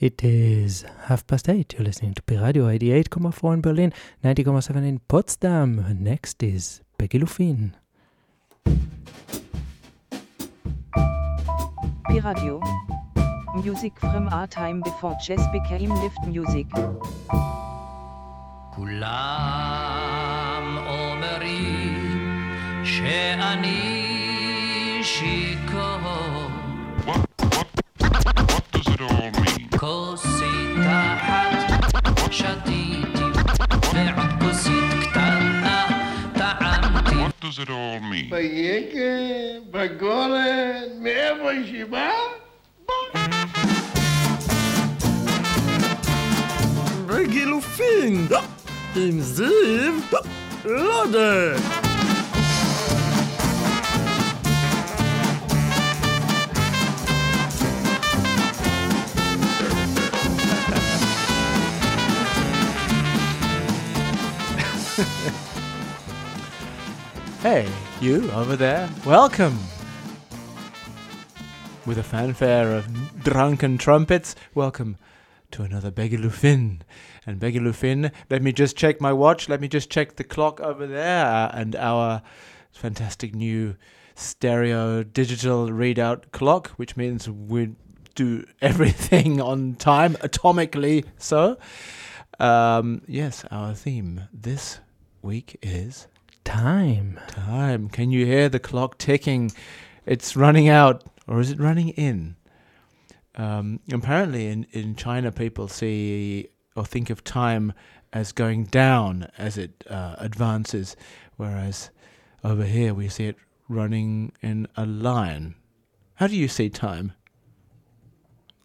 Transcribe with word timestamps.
It 0.00 0.23
is 0.23 0.83
half 1.07 1.27
past 1.27 1.47
eight. 1.47 1.73
You're 1.73 1.85
listening 1.85 2.15
to 2.15 2.23
P 2.23 2.37
Radio 2.37 2.65
88.4 2.65 3.53
in 3.53 3.61
Berlin, 3.61 3.93
90.7 4.23 4.75
in 4.77 4.99
Potsdam. 5.07 5.85
Next 5.99 6.41
is 6.41 6.81
Peggy 6.97 7.19
Lufin. 7.19 7.73
P 12.09 12.19
Radio. 12.19 12.59
Music 13.63 13.93
from 13.99 14.27
our 14.29 14.47
time 14.47 14.81
before 14.81 15.15
jazz 15.23 15.45
became 15.53 15.91
lift 16.01 16.17
music. 16.25 16.67
כולם 19.51 20.77
אומרים 20.87 22.19
שאני 22.83 23.81
שיכור 25.03 25.69
כוסית 29.81 30.77
אחת 30.85 32.31
שתיתי 32.31 33.23
ועוד 33.93 34.29
כוסית 34.41 35.09
קטנה 35.11 35.87
טעמתי 36.33 37.15
What 37.15 37.43
does 37.43 37.59
it 37.59 37.69
all 37.69 37.99
mean? 37.99 38.29
ביקב, 38.29 39.71
בגולן, 39.71 40.83
מאיפה 40.99 41.85
באה? 41.89 42.11
בגילופין, 47.07 48.27
עם 48.95 49.19
זיו, 49.19 49.93
לא 50.65 51.03
יודע. 51.03 51.90
Hey, 67.41 67.67
you 67.99 68.29
over 68.33 68.55
there, 68.55 68.87
welcome! 69.03 69.57
With 71.87 71.97
a 71.97 72.03
fanfare 72.03 72.75
of 72.75 73.23
drunken 73.23 73.79
trumpets, 73.79 74.35
welcome 74.53 74.97
to 75.49 75.63
another 75.63 75.89
Begilufin. 75.89 76.81
And 77.25 77.39
Begilufin, 77.39 78.11
let 78.29 78.43
me 78.43 78.51
just 78.51 78.77
check 78.77 79.01
my 79.01 79.11
watch, 79.11 79.49
let 79.49 79.59
me 79.59 79.67
just 79.67 79.89
check 79.89 80.17
the 80.17 80.23
clock 80.23 80.59
over 80.59 80.85
there, 80.85 81.49
and 81.51 81.75
our 81.75 82.21
fantastic 82.71 83.33
new 83.33 83.75
stereo 84.13 85.01
digital 85.01 85.69
readout 85.69 86.31
clock, 86.31 86.69
which 86.75 86.95
means 86.95 87.27
we 87.27 87.71
do 88.13 88.45
everything 88.61 89.41
on 89.51 89.73
time, 89.73 90.13
atomically 90.17 91.05
so. 91.17 91.57
Um, 92.39 93.01
yes, 93.07 93.45
our 93.49 93.73
theme 93.73 94.27
this 94.31 94.79
week 95.21 95.57
is 95.61 96.07
Time. 96.43 97.19
time. 97.27 97.87
Can 97.89 98.11
you 98.11 98.25
hear 98.25 98.49
the 98.49 98.59
clock 98.59 98.97
ticking? 98.97 99.51
It's 100.05 100.35
running 100.35 100.67
out, 100.67 101.03
or 101.27 101.39
is 101.39 101.51
it 101.51 101.59
running 101.59 101.89
in? 101.89 102.35
Um, 103.35 103.79
apparently, 103.91 104.47
in, 104.47 104.65
in 104.71 104.95
China, 104.95 105.31
people 105.31 105.67
see 105.67 106.49
or 106.75 106.85
think 106.85 107.09
of 107.09 107.23
time 107.23 107.73
as 108.11 108.31
going 108.31 108.65
down 108.65 109.29
as 109.37 109.57
it 109.57 109.83
uh, 109.89 110.15
advances, 110.17 110.95
whereas 111.37 111.91
over 112.43 112.65
here 112.65 112.93
we 112.93 113.07
see 113.07 113.27
it 113.27 113.37
running 113.69 114.31
in 114.41 114.67
a 114.75 114.85
line. 114.85 115.55
How 116.15 116.27
do 116.27 116.35
you 116.35 116.47
see 116.47 116.69
time? 116.69 117.13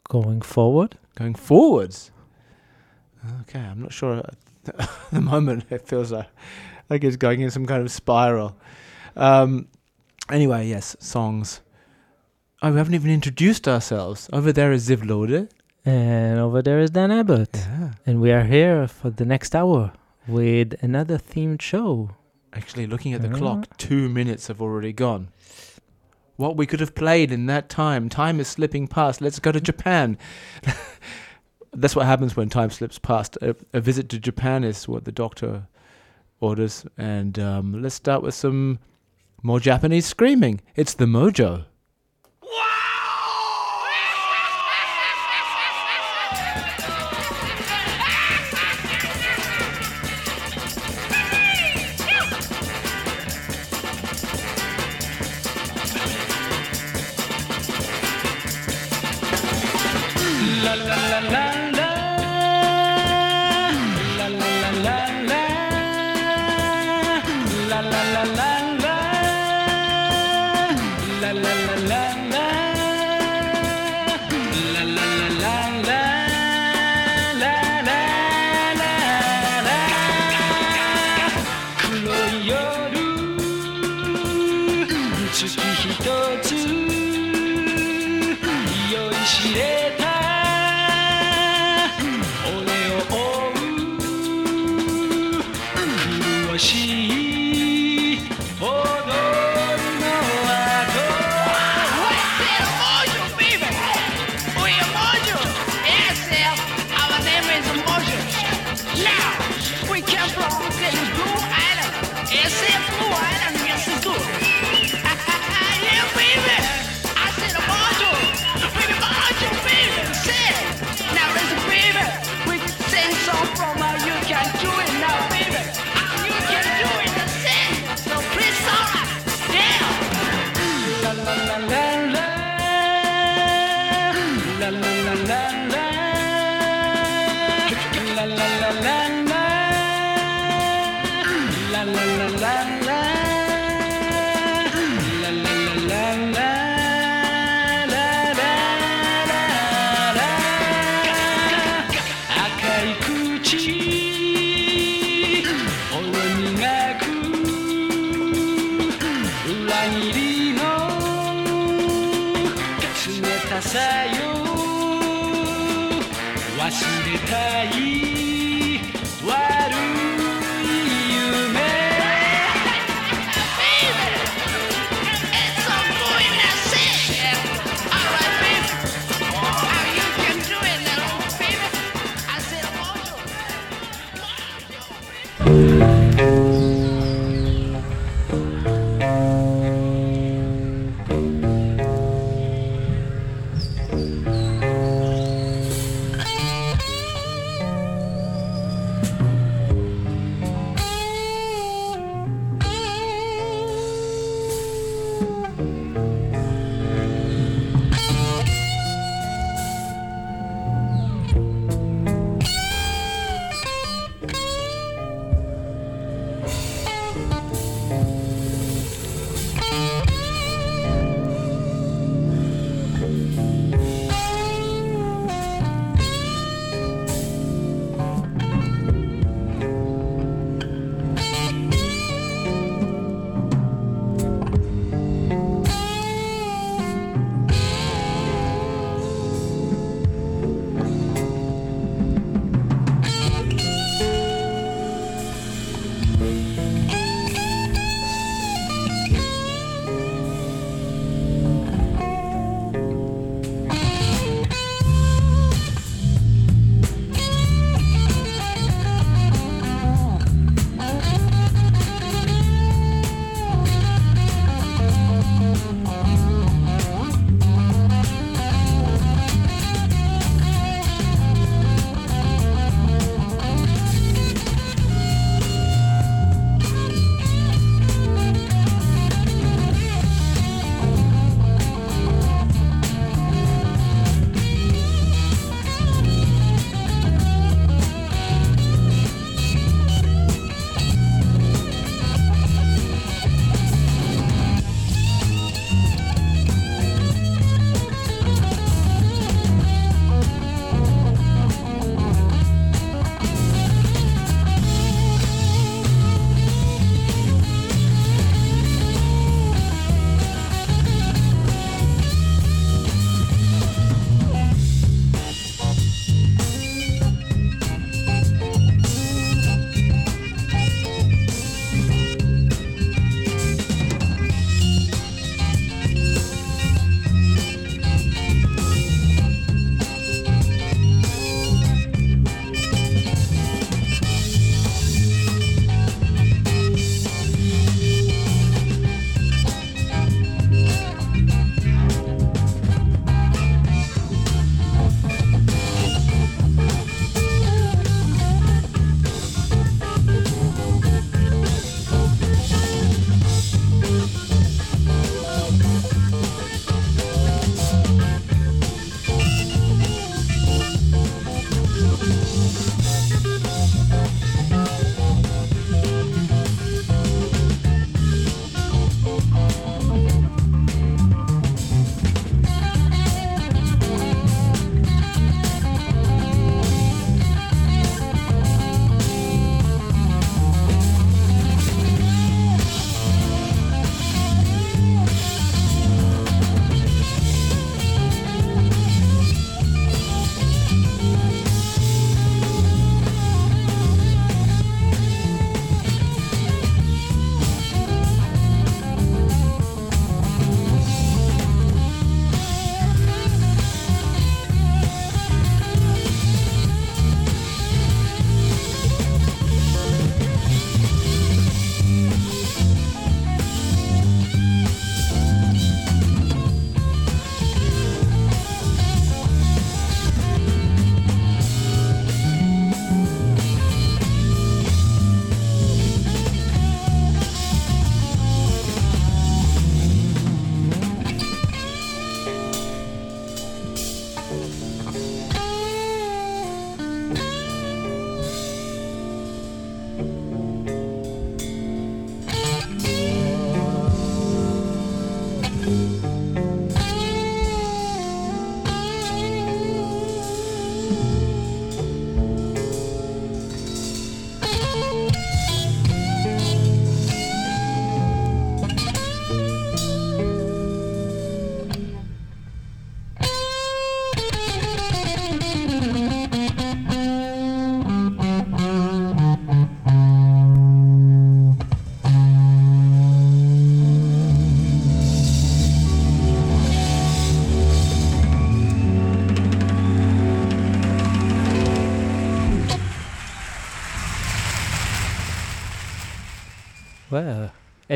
Going 0.08 0.40
forward. 0.40 0.98
Going 1.14 1.34
forwards? 1.34 2.10
Okay, 3.42 3.60
I'm 3.60 3.82
not 3.82 3.92
sure. 3.92 4.22
At 4.78 4.90
the 5.12 5.20
moment, 5.20 5.64
it 5.70 5.86
feels 5.86 6.12
like, 6.12 6.28
like 6.90 7.04
it's 7.04 7.16
going 7.16 7.40
in 7.40 7.50
some 7.50 7.66
kind 7.66 7.82
of 7.82 7.90
spiral. 7.90 8.56
Um, 9.16 9.68
anyway, 10.30 10.66
yes, 10.66 10.96
songs. 11.00 11.60
Oh, 12.62 12.70
we 12.72 12.78
haven't 12.78 12.94
even 12.94 13.10
introduced 13.10 13.68
ourselves. 13.68 14.28
Over 14.32 14.52
there 14.52 14.72
is 14.72 14.88
Ziv 14.88 15.06
Lode. 15.06 15.48
And 15.84 16.40
over 16.40 16.62
there 16.62 16.80
is 16.80 16.90
Dan 16.90 17.12
Abbott. 17.12 17.50
Yeah. 17.54 17.92
And 18.06 18.20
we 18.20 18.32
are 18.32 18.44
here 18.44 18.88
for 18.88 19.10
the 19.10 19.24
next 19.24 19.54
hour 19.54 19.92
with 20.26 20.74
another 20.82 21.16
themed 21.18 21.62
show. 21.62 22.10
Actually, 22.52 22.86
looking 22.86 23.12
at 23.12 23.22
the 23.22 23.28
Yeah. 23.28 23.34
clock, 23.38 23.76
two 23.76 24.08
minutes 24.08 24.48
have 24.48 24.60
already 24.60 24.92
gone. 24.92 25.28
What 26.36 26.56
we 26.56 26.66
could 26.66 26.80
have 26.80 26.94
played 26.94 27.30
in 27.30 27.46
that 27.46 27.68
time. 27.68 28.08
Time 28.08 28.40
is 28.40 28.48
slipping 28.48 28.88
past. 28.88 29.20
Let's 29.20 29.38
go 29.38 29.52
to 29.52 29.60
Japan. 29.60 30.18
That's 31.76 31.94
what 31.94 32.06
happens 32.06 32.36
when 32.36 32.48
time 32.48 32.70
slips 32.70 32.98
past. 32.98 33.36
A, 33.42 33.54
a 33.72 33.80
visit 33.80 34.08
to 34.10 34.18
Japan 34.18 34.64
is 34.64 34.88
what 34.88 35.04
the 35.04 35.12
doctor 35.12 35.68
orders. 36.40 36.84
And 36.96 37.38
um, 37.38 37.82
let's 37.82 37.94
start 37.94 38.22
with 38.22 38.34
some 38.34 38.78
more 39.42 39.60
Japanese 39.60 40.06
screaming. 40.06 40.60
It's 40.74 40.94
the 40.94 41.04
mojo. 41.04 41.66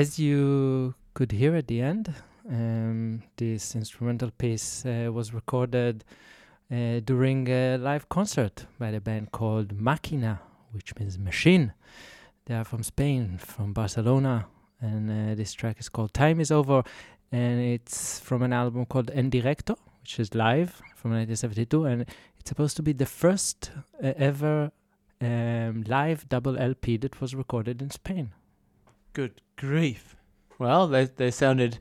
As 0.00 0.18
you 0.18 0.94
could 1.12 1.30
hear 1.30 1.54
at 1.54 1.66
the 1.66 1.82
end, 1.82 2.14
um, 2.48 3.22
this 3.36 3.76
instrumental 3.76 4.30
piece 4.30 4.86
uh, 4.86 5.10
was 5.12 5.34
recorded 5.34 6.04
uh, 6.72 7.00
during 7.04 7.46
a 7.50 7.76
live 7.76 8.08
concert 8.08 8.64
by 8.78 8.90
the 8.92 9.00
band 9.02 9.30
called 9.30 9.76
Máquina, 9.76 10.38
which 10.72 10.96
means 10.98 11.18
machine. 11.18 11.74
They 12.46 12.54
are 12.54 12.64
from 12.64 12.82
Spain, 12.82 13.36
from 13.36 13.74
Barcelona, 13.74 14.46
and 14.80 15.10
uh, 15.10 15.34
this 15.34 15.52
track 15.52 15.78
is 15.78 15.90
called 15.90 16.14
Time 16.14 16.40
Is 16.40 16.50
Over, 16.50 16.82
and 17.30 17.60
it's 17.60 18.20
from 18.20 18.42
an 18.42 18.54
album 18.54 18.86
called 18.86 19.10
En 19.10 19.30
Directo, 19.30 19.76
which 20.00 20.18
is 20.18 20.34
live 20.34 20.70
from 20.96 21.10
1972, 21.10 21.84
and 21.84 22.06
it's 22.38 22.48
supposed 22.48 22.76
to 22.76 22.82
be 22.82 22.94
the 22.94 23.04
first 23.04 23.70
uh, 24.02 24.14
ever 24.16 24.72
um, 25.20 25.84
live 25.86 26.26
double 26.30 26.56
LP 26.56 26.96
that 26.96 27.20
was 27.20 27.34
recorded 27.34 27.82
in 27.82 27.90
Spain. 27.90 28.32
Good 29.12 29.40
grief. 29.56 30.16
Well, 30.58 30.86
they 30.86 31.06
they 31.06 31.30
sounded 31.30 31.78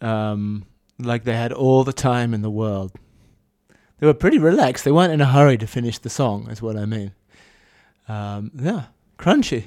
um, 0.00 0.64
like 0.98 1.24
they 1.24 1.34
had 1.36 1.52
all 1.52 1.84
the 1.84 1.92
time 1.92 2.34
in 2.34 2.42
the 2.42 2.50
world. 2.50 2.92
They 3.98 4.06
were 4.06 4.14
pretty 4.14 4.38
relaxed. 4.38 4.84
They 4.84 4.92
weren't 4.92 5.12
in 5.12 5.20
a 5.20 5.26
hurry 5.26 5.58
to 5.58 5.66
finish 5.66 5.98
the 5.98 6.10
song, 6.10 6.48
is 6.50 6.62
what 6.62 6.76
I 6.76 6.86
mean. 6.86 7.12
Um, 8.08 8.52
yeah, 8.54 8.84
crunchy. 9.18 9.64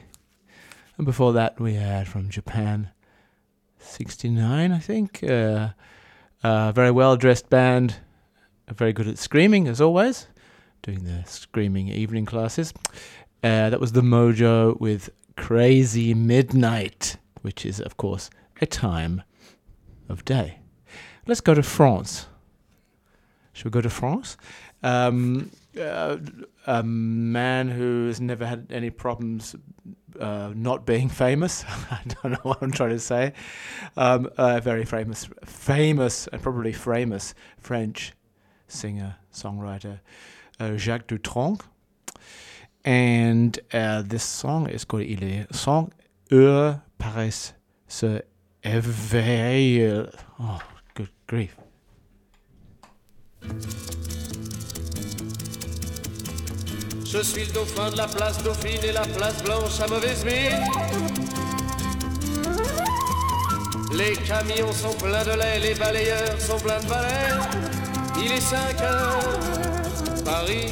And 0.98 1.06
before 1.06 1.34
that, 1.34 1.60
we 1.60 1.74
had 1.74 2.08
from 2.08 2.30
Japan, 2.30 2.90
69, 3.80 4.72
I 4.72 4.80
think. 4.80 5.24
Uh, 5.24 5.70
a 6.44 6.72
very 6.74 6.92
well 6.92 7.18
dressed 7.18 7.50
band, 7.50 7.98
uh, 8.68 8.74
very 8.74 8.94
good 8.94 9.08
at 9.08 9.18
screaming, 9.18 9.68
as 9.68 9.82
always, 9.82 10.28
doing 10.82 11.04
the 11.04 11.24
screaming 11.28 11.90
evening 11.90 12.26
classes. 12.26 12.74
Uh, 13.44 13.70
that 13.70 13.80
was 13.80 13.92
the 13.92 14.02
Mojo 14.02 14.80
with 14.80 15.10
Crazy 15.38 16.14
Midnight, 16.14 17.18
which 17.42 17.66
is, 17.66 17.80
of 17.80 17.98
course, 17.98 18.30
a 18.62 18.66
time 18.66 19.24
of 20.10 20.26
day. 20.26 20.60
Let's 21.28 21.42
go 21.42 21.54
to 21.54 21.64
France. 21.64 22.28
Should 23.54 23.66
we 23.66 23.72
go 23.72 23.82
to 23.82 23.90
France? 23.90 24.38
Um, 24.84 25.52
uh, 25.80 26.18
a 26.68 26.84
man 26.84 27.70
who 27.70 28.08
has 28.08 28.20
never 28.20 28.46
had 28.46 28.68
any 28.72 28.90
problems 28.90 29.56
uh, 30.20 30.52
not 30.56 30.86
being 30.86 31.10
famous. 31.10 31.64
I 31.92 32.02
don't 32.06 32.32
know 32.32 32.40
what 32.44 32.62
I'm 32.62 32.72
trying 32.72 32.92
to 32.92 33.00
say. 33.00 33.34
Um, 33.96 34.30
a 34.38 34.62
very 34.62 34.86
famous, 34.86 35.28
famous 35.46 36.28
and 36.28 36.42
probably 36.42 36.74
famous 36.74 37.34
French 37.60 38.14
singer 38.68 39.18
songwriter 39.34 40.00
uh, 40.62 40.78
Jacques 40.78 41.08
Dutronc. 41.08 41.62
And 42.84 43.60
uh, 43.74 44.02
this 44.02 44.24
song 44.24 44.68
is 44.68 44.86
called 44.86 45.04
Il 45.04 45.24
est 45.24 45.46
sans 45.52 45.90
heure 46.32 46.80
paraissent 46.98 47.54
se 47.88 48.22
éveiller. 48.64 50.06
Oh, 50.40 50.58
good 50.96 51.10
grief. 51.28 51.56
Je 57.06 57.22
suis 57.24 57.46
le 57.46 57.54
dauphin 57.54 57.92
de 57.92 57.98
la 57.98 58.08
place 58.08 58.42
Dauphine 58.42 58.80
et 58.84 58.94
la 58.94 59.02
place 59.02 59.44
Blanche 59.44 59.80
à 59.82 59.88
mauvaise 59.88 60.24
mine. 60.24 60.64
Les 63.94 64.14
camions 64.14 64.72
sont 64.72 64.94
pleins 64.94 65.24
de 65.26 65.38
lait, 65.38 65.60
les 65.60 65.76
balayeurs 65.76 66.40
sont 66.40 66.58
pleins 66.58 66.80
de 66.80 66.88
balais. 66.88 67.34
Il 68.24 68.32
est 68.32 68.40
5 68.40 68.82
heures, 68.82 69.20
Paris 70.24 70.72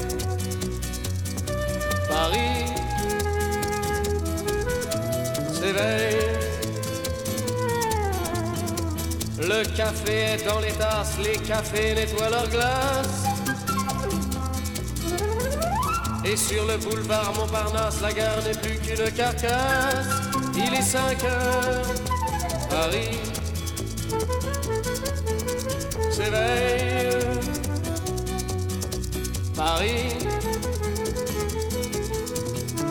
Paris 2.11 2.65
s'éveille. 5.53 6.17
Le 9.39 9.63
café 9.77 10.15
est 10.33 10.45
dans 10.45 10.59
les 10.59 10.73
tasses, 10.73 11.17
les 11.23 11.37
cafés 11.37 11.95
nettoient 11.95 12.29
leurs 12.29 12.49
glaces. 12.49 13.23
Et 16.25 16.35
sur 16.35 16.65
le 16.65 16.77
boulevard 16.77 17.33
Montparnasse, 17.35 18.01
la 18.01 18.11
gare 18.11 18.43
n'est 18.43 18.59
plus 18.59 18.77
qu'une 18.79 19.09
carcasse. 19.11 20.07
Il 20.53 20.73
est 20.73 20.81
5 20.81 21.23
heures, 21.23 21.85
Paris 22.69 23.17
s'éveille. 26.11 26.91
Paris 29.55 30.17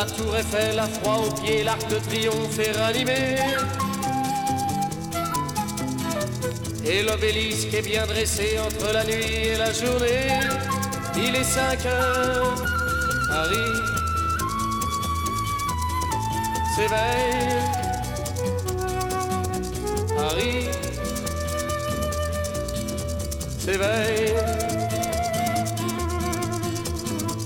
La 0.00 0.06
tour 0.06 0.34
Eiffel 0.34 0.78
a 0.78 0.86
froid 0.86 1.26
aux 1.26 1.42
pieds, 1.42 1.62
l'arc 1.62 1.86
de 1.90 1.96
triomphe 1.96 2.58
est 2.58 2.72
ranimé. 2.72 3.36
Et 6.86 7.02
l'obélisque 7.02 7.74
est 7.74 7.82
bien 7.82 8.06
dressé 8.06 8.58
entre 8.64 8.94
la 8.94 9.04
nuit 9.04 9.48
et 9.52 9.58
la 9.58 9.70
journée. 9.74 10.40
Il 11.16 11.36
est 11.36 11.44
5 11.44 11.84
heures, 11.84 12.54
Paris 13.28 13.56
s'éveille. 16.76 17.60
Paris 20.16 20.68
s'éveille. 23.58 24.69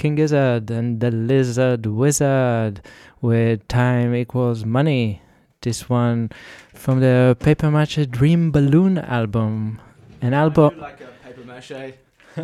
King 0.00 0.14
Gizzard 0.14 0.70
and 0.70 0.98
the 0.98 1.10
Lizard 1.10 1.84
Wizard 1.84 2.80
with 3.20 3.68
Time 3.68 4.14
Equals 4.14 4.64
Money. 4.64 5.20
This 5.60 5.90
one 5.90 6.30
from 6.72 7.00
the 7.00 7.36
Paper 7.38 7.70
Mache 7.70 8.06
Dream 8.08 8.50
Balloon 8.50 8.96
album. 8.96 9.78
An 10.22 10.32
album. 10.32 10.80
like 10.80 11.02
a 11.02 11.08
paper 11.26 11.44
mache 11.44 11.92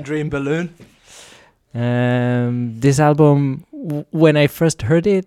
dream 0.02 0.28
balloon. 0.28 0.75
Um, 1.75 2.80
this 2.80 2.98
album, 2.98 3.66
w- 3.70 4.06
when 4.10 4.34
I 4.38 4.46
first 4.46 4.80
heard 4.80 5.06
it, 5.06 5.26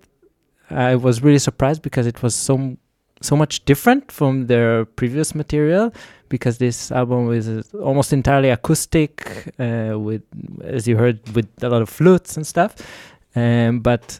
I 0.71 0.95
was 0.95 1.21
really 1.21 1.37
surprised 1.37 1.83
because 1.83 2.07
it 2.07 2.23
was 2.23 2.33
so 2.33 2.75
so 3.21 3.35
much 3.35 3.65
different 3.65 4.11
from 4.11 4.47
their 4.47 4.85
previous 4.85 5.33
material. 5.35 5.91
Because 6.29 6.59
this 6.59 6.91
album 6.91 7.33
is 7.33 7.73
almost 7.73 8.13
entirely 8.13 8.49
acoustic, 8.51 9.51
uh, 9.59 9.97
with 9.97 10.21
as 10.63 10.87
you 10.87 10.95
heard, 10.95 11.17
with 11.35 11.47
a 11.63 11.69
lot 11.69 11.81
of 11.81 11.89
flutes 11.89 12.37
and 12.37 12.45
stuff. 12.45 12.75
Um, 13.35 13.79
but 13.79 14.19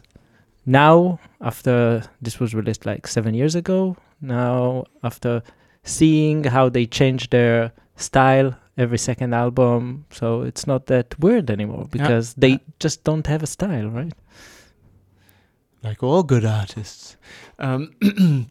now, 0.66 1.20
after 1.40 2.02
this 2.20 2.40
was 2.40 2.52
released 2.52 2.84
like 2.84 3.06
seven 3.06 3.32
years 3.34 3.54
ago, 3.54 3.96
now 4.20 4.84
after 5.04 5.42
seeing 5.84 6.42
how 6.44 6.68
they 6.68 6.84
changed 6.84 7.30
their 7.30 7.70
style 7.94 8.56
every 8.76 8.98
second 8.98 9.32
album, 9.32 10.04
so 10.10 10.42
it's 10.42 10.66
not 10.66 10.86
that 10.86 11.16
weird 11.20 11.48
anymore 11.48 11.82
Yeah. 11.82 11.92
because 11.92 12.34
they 12.34 12.48
Yeah. 12.50 12.58
just 12.80 13.04
don't 13.04 13.26
have 13.28 13.42
a 13.44 13.46
style, 13.46 13.88
right? 13.88 14.12
Like 15.82 16.02
all 16.02 16.22
good 16.22 16.44
artists. 16.44 17.16
Um, 17.58 17.94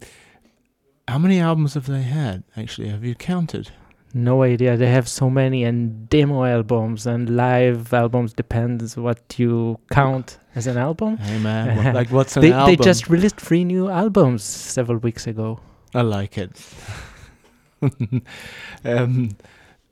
how 1.09 1.17
many 1.17 1.39
albums 1.39 1.73
have 1.73 1.87
they 1.87 2.03
had? 2.03 2.43
Actually, 2.55 2.89
have 2.89 3.03
you 3.03 3.15
counted? 3.15 3.71
No 4.13 4.43
idea. 4.43 4.77
They 4.77 4.89
have 4.89 5.07
so 5.07 5.29
many 5.29 5.63
and 5.63 6.09
demo 6.09 6.43
albums 6.43 7.05
and 7.05 7.35
live 7.35 7.93
albums 7.93 8.33
depends 8.33 8.97
what 8.97 9.37
you 9.37 9.79
count 9.91 10.39
as 10.55 10.67
an 10.67 10.77
album. 10.77 11.17
Hey 11.17 11.39
man, 11.39 11.77
what, 11.77 11.95
like 11.99 12.09
what's 12.11 12.35
an 12.35 12.41
They 12.41 12.51
album? 12.51 12.75
they 12.75 12.83
just 12.83 13.09
released 13.09 13.37
three 13.37 13.63
new 13.63 13.89
albums 13.89 14.43
several 14.43 14.97
weeks 14.97 15.27
ago. 15.27 15.59
I 15.93 16.01
like 16.01 16.37
it. 16.37 16.51
um, 18.85 19.29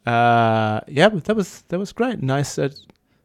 uh, 0.05 0.79
yeah, 0.87 1.09
but 1.09 1.23
that 1.25 1.35
was 1.35 1.63
that 1.69 1.77
was 1.79 1.93
great. 1.93 2.21
Nice, 2.23 2.57
uh, 2.57 2.69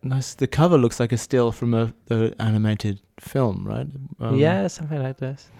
nice. 0.02 0.34
The 0.34 0.46
cover 0.46 0.76
looks 0.76 1.00
like 1.00 1.12
a 1.12 1.18
still 1.18 1.52
from 1.52 1.74
a 1.74 1.92
the 2.06 2.34
animated 2.38 3.00
film, 3.18 3.66
right? 3.66 3.86
Um, 4.20 4.36
yeah, 4.36 4.66
something 4.68 5.02
like 5.02 5.18
this. 5.18 5.50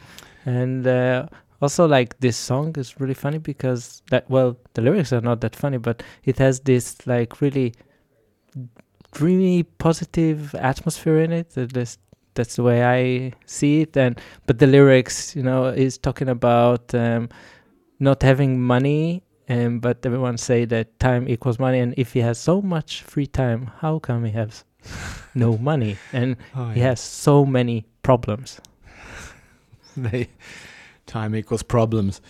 And 0.45 0.87
uh, 0.87 1.27
also, 1.62 1.87
like 1.87 2.18
this 2.18 2.37
song 2.37 2.75
is 2.77 3.01
really 3.01 3.14
funny 3.14 3.38
because 3.38 4.03
that 4.11 4.29
well, 4.29 4.57
the 4.75 4.83
lyrics 4.83 5.12
are 5.12 5.20
not 5.20 5.40
that 5.42 5.55
funny, 5.55 5.79
but 5.79 6.03
it 6.25 6.38
has 6.38 6.61
this 6.61 7.07
like 7.07 7.40
really 7.40 7.72
dreamy, 9.12 9.62
positive 9.62 10.55
atmosphere 10.57 11.18
in 11.18 11.33
it. 11.33 11.51
That 11.51 11.72
this, 11.72 11.98
that's 12.35 12.57
the 12.57 12.64
way 12.64 12.83
I 12.83 13.33
see 13.46 13.83
it. 13.83 13.96
And 13.96 14.20
but 14.46 14.59
the 14.59 14.66
lyrics, 14.66 15.37
you 15.37 15.42
know, 15.44 15.66
is 15.66 15.98
talking 15.98 16.29
about 16.29 16.92
um, 16.94 17.29
not 18.01 18.22
having 18.22 18.61
money. 18.61 19.22
Um, 19.48 19.81
but 19.81 20.05
everyone 20.07 20.38
say 20.38 20.64
that 20.66 20.98
time 20.98 21.29
equals 21.29 21.59
money, 21.59 21.79
and 21.81 21.94
if 21.96 22.12
he 22.12 22.20
has 22.20 22.38
so 22.38 22.62
much 22.62 23.03
free 23.03 23.27
time, 23.27 23.70
how 23.81 23.98
come 23.98 24.25
he 24.25 24.33
has 24.33 24.64
no 25.35 25.59
money? 25.59 25.96
And 26.12 26.37
Oh, 26.57 26.70
he 26.70 26.81
has 26.81 27.01
so 27.01 27.44
many 27.44 27.85
problems. 28.03 28.61
they 29.96 30.29
time 31.07 31.35
equals 31.35 31.62
problems. 31.62 32.21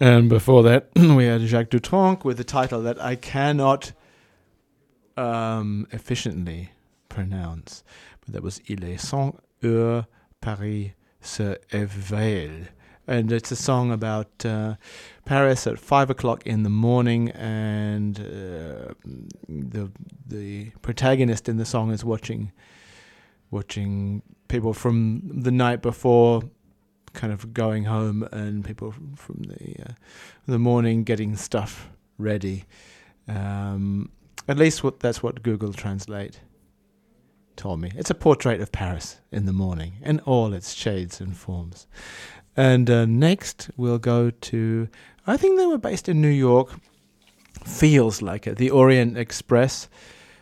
And 0.00 0.28
before 0.28 0.62
that, 0.64 0.88
we 0.96 1.26
had 1.26 1.42
Jacques 1.42 1.70
Dutronc 1.70 2.24
with 2.24 2.36
the 2.36 2.44
title 2.44 2.82
that 2.82 3.00
I 3.00 3.16
cannot 3.16 3.92
um, 5.16 5.86
efficiently 5.92 6.70
pronounce. 7.08 7.84
But 8.20 8.34
that 8.34 8.42
was 8.42 8.60
Il 8.68 8.84
est 8.84 9.00
cent 9.00 9.38
heures 9.62 10.04
Paris 10.40 10.92
se 11.20 11.56
éveille. 11.70 12.68
And 13.06 13.32
it's 13.32 13.50
a 13.50 13.56
song 13.56 13.90
about 13.90 14.46
uh, 14.46 14.76
Paris 15.24 15.66
at 15.66 15.78
five 15.78 16.08
o'clock 16.08 16.46
in 16.46 16.62
the 16.62 16.70
morning, 16.70 17.30
and 17.30 18.20
uh, 18.20 18.94
the 19.48 19.90
the 20.24 20.70
protagonist 20.82 21.48
in 21.48 21.56
the 21.56 21.64
song 21.64 21.90
is 21.90 22.04
watching 22.04 22.52
watching 23.50 24.22
people 24.46 24.72
from 24.72 25.20
the 25.24 25.50
night 25.50 25.82
before 25.82 26.42
kind 27.12 27.32
of 27.32 27.52
going 27.52 27.84
home 27.84 28.22
and 28.32 28.64
people 28.64 28.94
from, 29.16 29.42
the 29.42 29.76
uh, 29.88 29.92
the 30.46 30.58
morning 30.58 31.04
getting 31.04 31.36
stuff 31.36 31.90
ready. 32.18 32.64
Um, 33.28 34.10
at 34.48 34.58
least 34.58 34.82
what 34.82 35.00
that's 35.00 35.22
what 35.22 35.42
Google 35.42 35.72
Translate 35.72 36.40
told 37.56 37.80
me. 37.80 37.92
It's 37.94 38.10
a 38.10 38.14
portrait 38.14 38.60
of 38.60 38.72
Paris 38.72 39.20
in 39.30 39.46
the 39.46 39.52
morning 39.52 39.94
in 40.02 40.20
all 40.20 40.52
its 40.52 40.72
shades 40.72 41.20
and 41.20 41.36
forms. 41.36 41.86
And 42.56 42.90
uh, 42.90 43.06
next 43.06 43.70
we'll 43.76 43.98
go 43.98 44.30
to 44.30 44.88
I 45.26 45.36
think 45.36 45.58
they 45.58 45.66
were 45.66 45.78
based 45.78 46.08
in 46.08 46.20
New 46.20 46.28
York. 46.28 46.70
Feels 47.64 48.22
like 48.22 48.46
it. 48.46 48.56
The 48.56 48.70
Orient 48.70 49.16
Express. 49.16 49.88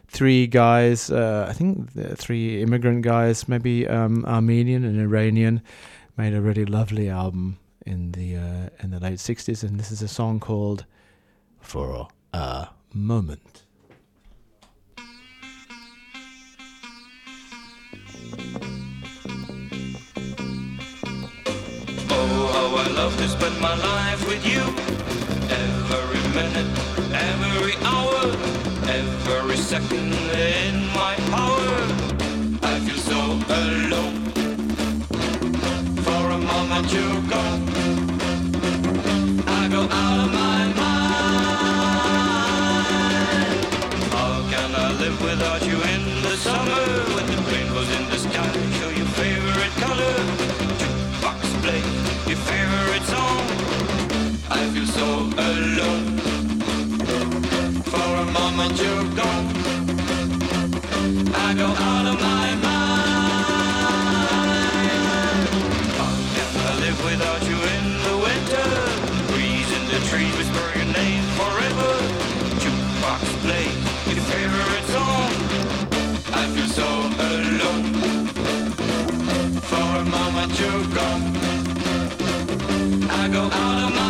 Three 0.09 0.49
guys, 0.49 1.09
uh, 1.09 1.47
I 1.49 1.53
think 1.53 1.93
three 2.19 2.63
immigrant 2.63 3.03
guys, 3.03 3.47
maybe 3.47 3.87
um, 3.87 4.25
Armenian 4.25 4.85
and 4.85 5.01
Iranian, 5.01 5.63
made 6.17 6.35
a 6.35 6.41
really 6.41 6.65
lovely 6.65 7.09
album 7.09 7.59
in 7.87 8.13
the 8.13 8.37
uh, 8.37 8.69
in 8.83 8.91
the 8.91 9.01
late 9.01 9.19
'60s, 9.19 9.63
and 9.63 9.79
this 9.79 9.91
is 9.91 10.03
a 10.03 10.09
song 10.09 10.41
called 10.41 10.85
"For 11.61 12.09
a 12.33 12.69
Moment." 12.93 13.65
Oh, 22.13 22.51
how 22.55 22.77
I 22.77 22.87
love 22.95 23.17
to 23.17 23.29
spend 23.29 23.61
my 23.61 23.75
life 23.77 24.27
with 24.27 24.45
you. 24.47 24.63
Every 25.49 26.23
minute, 26.35 26.71
every 27.15 27.75
hour, 27.85 28.23
every 28.89 29.57
second 29.57 30.13
in 30.13 30.87
my 30.95 31.15
power. 31.31 31.60
A 36.81 36.83
moment 36.83 37.70
a 80.43 80.47
you're 80.59 80.87
gone. 80.95 81.37
I 83.11 83.29
go 83.31 83.43
out 83.43 83.89
of 83.89 83.95
my 83.95 84.10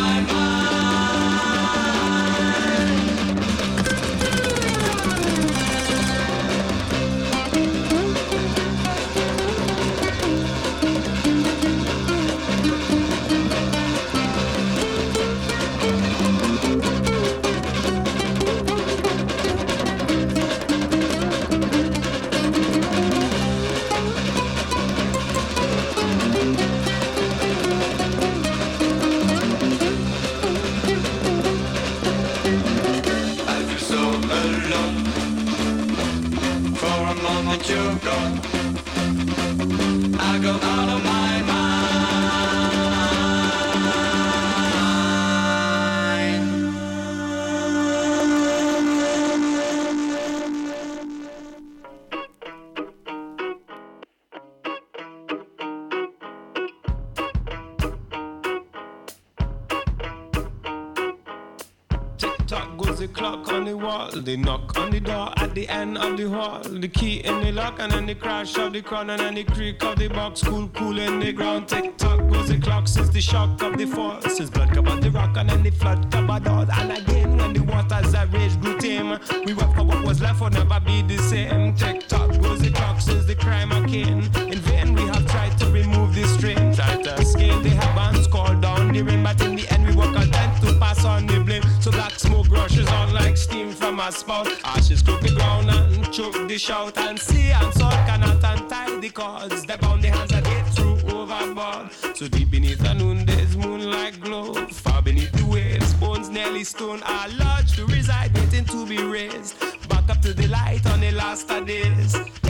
and 67.81 67.91
then 67.91 68.05
the 68.05 68.13
crash 68.13 68.57
of 68.57 68.73
the 68.73 68.81
crown 68.81 69.09
and 69.09 69.19
then 69.19 69.33
the 69.33 69.43
creak 69.43 69.83
of 69.83 69.97
the 69.97 70.07
box. 70.07 70.43
Cool, 70.43 70.67
cool 70.69 70.99
in 70.99 71.19
the 71.19 71.33
ground. 71.33 71.67
Tick 71.67 71.97
tock 71.97 72.19
goes 72.29 72.49
the 72.49 72.59
clock 72.59 72.87
since 72.87 73.09
the 73.09 73.21
shock 73.21 73.61
of 73.63 73.75
the 73.77 73.87
fall. 73.87 74.21
Since 74.21 74.51
blood 74.51 74.69
covered 74.71 75.01
the 75.01 75.09
rock 75.09 75.35
and 75.37 75.49
then 75.49 75.63
the 75.63 75.71
flood 75.71 76.11
covered 76.11 76.47
all. 76.47 76.69
And 76.71 76.91
again 76.91 77.37
when 77.37 77.53
the 77.53 77.63
waters 77.63 78.11
that 78.11 78.31
rage 78.31 78.59
grew 78.61 78.77
tame, 78.77 79.17
we 79.45 79.53
wept 79.53 79.75
for 79.75 79.83
what 79.83 80.03
was 80.03 80.21
left 80.21 80.41
would 80.41 80.53
never 80.53 80.79
be 80.79 81.01
the 81.01 81.17
same. 81.17 81.73
Tick 81.75 82.07
tock 82.07 82.29
goes 82.39 82.61
the 82.61 82.71
clock 82.71 83.01
since 83.01 83.25
the 83.25 83.35
crime 83.35 83.71
again. 83.71 84.29
In 84.35 84.59
vain 84.59 84.93
we 84.93 85.01
have 85.01 85.25
tried 85.25 85.57
to 85.59 85.65
remove 85.71 86.13
the 86.13 86.27
strain. 86.27 86.73
Tried 86.75 87.03
to 87.03 87.25
scale 87.25 87.59
the 87.61 87.69
heavens, 87.69 88.27
call 88.27 88.53
down 88.59 88.91
the 88.91 89.01
rain, 89.01 89.23
but 89.23 89.41
in 89.41 89.55
the 89.55 89.67
end 89.73 89.87
we 89.87 89.95
were 89.95 90.11
content 90.13 90.61
to 90.63 90.77
pass 90.79 91.03
on 91.03 91.25
the 91.25 91.39
blame. 91.39 91.63
So 91.79 91.89
black 91.91 92.19
smoke 92.19 92.47
rushes 92.49 92.87
on 92.87 93.11
like 93.11 93.37
steam 93.37 93.71
from 93.71 93.99
a 93.99 94.11
spout. 94.11 94.47
Ashes 94.63 95.01
cook 95.01 95.21
the 95.21 95.33
ground 95.33 95.69
and 95.71 96.00
choke 96.21 96.47
the 96.47 96.57
shout. 96.57 96.97
And 96.97 97.19
sea 97.19 97.51
and 97.51 97.73
salt 97.73 97.93
cannot 98.07 98.43
untie 98.43 98.99
the 98.99 99.09
cords. 99.09 99.65
They 99.65 99.75
bound 99.77 100.03
the 100.03 100.09
hands 100.09 100.31
that 100.31 100.43
get 100.43 100.67
through 100.75 100.97
overboard. 101.11 101.91
So 102.15 102.27
deep 102.27 102.51
beneath 102.51 102.79
the 102.79 102.93
noon, 102.93 103.25
there's 103.25 103.57
moonlight 103.57 104.19
glow, 104.19 104.53
far 104.67 105.01
beneath 105.01 105.31
the 105.31 105.45
waves, 105.45 105.93
bones 105.95 106.29
nearly 106.29 106.63
stone 106.63 107.01
are 107.03 107.27
large 107.29 107.75
to 107.75 107.85
reside, 107.85 108.37
waiting 108.37 108.65
to 108.65 108.85
be 108.85 109.01
raised. 109.03 109.59
Back 109.89 110.09
up 110.09 110.21
to 110.21 110.33
the 110.33 110.47
light 110.47 110.85
on 110.87 110.99
the 110.99 111.11
last 111.11 111.49
of 111.49 111.65
days. 111.65 112.40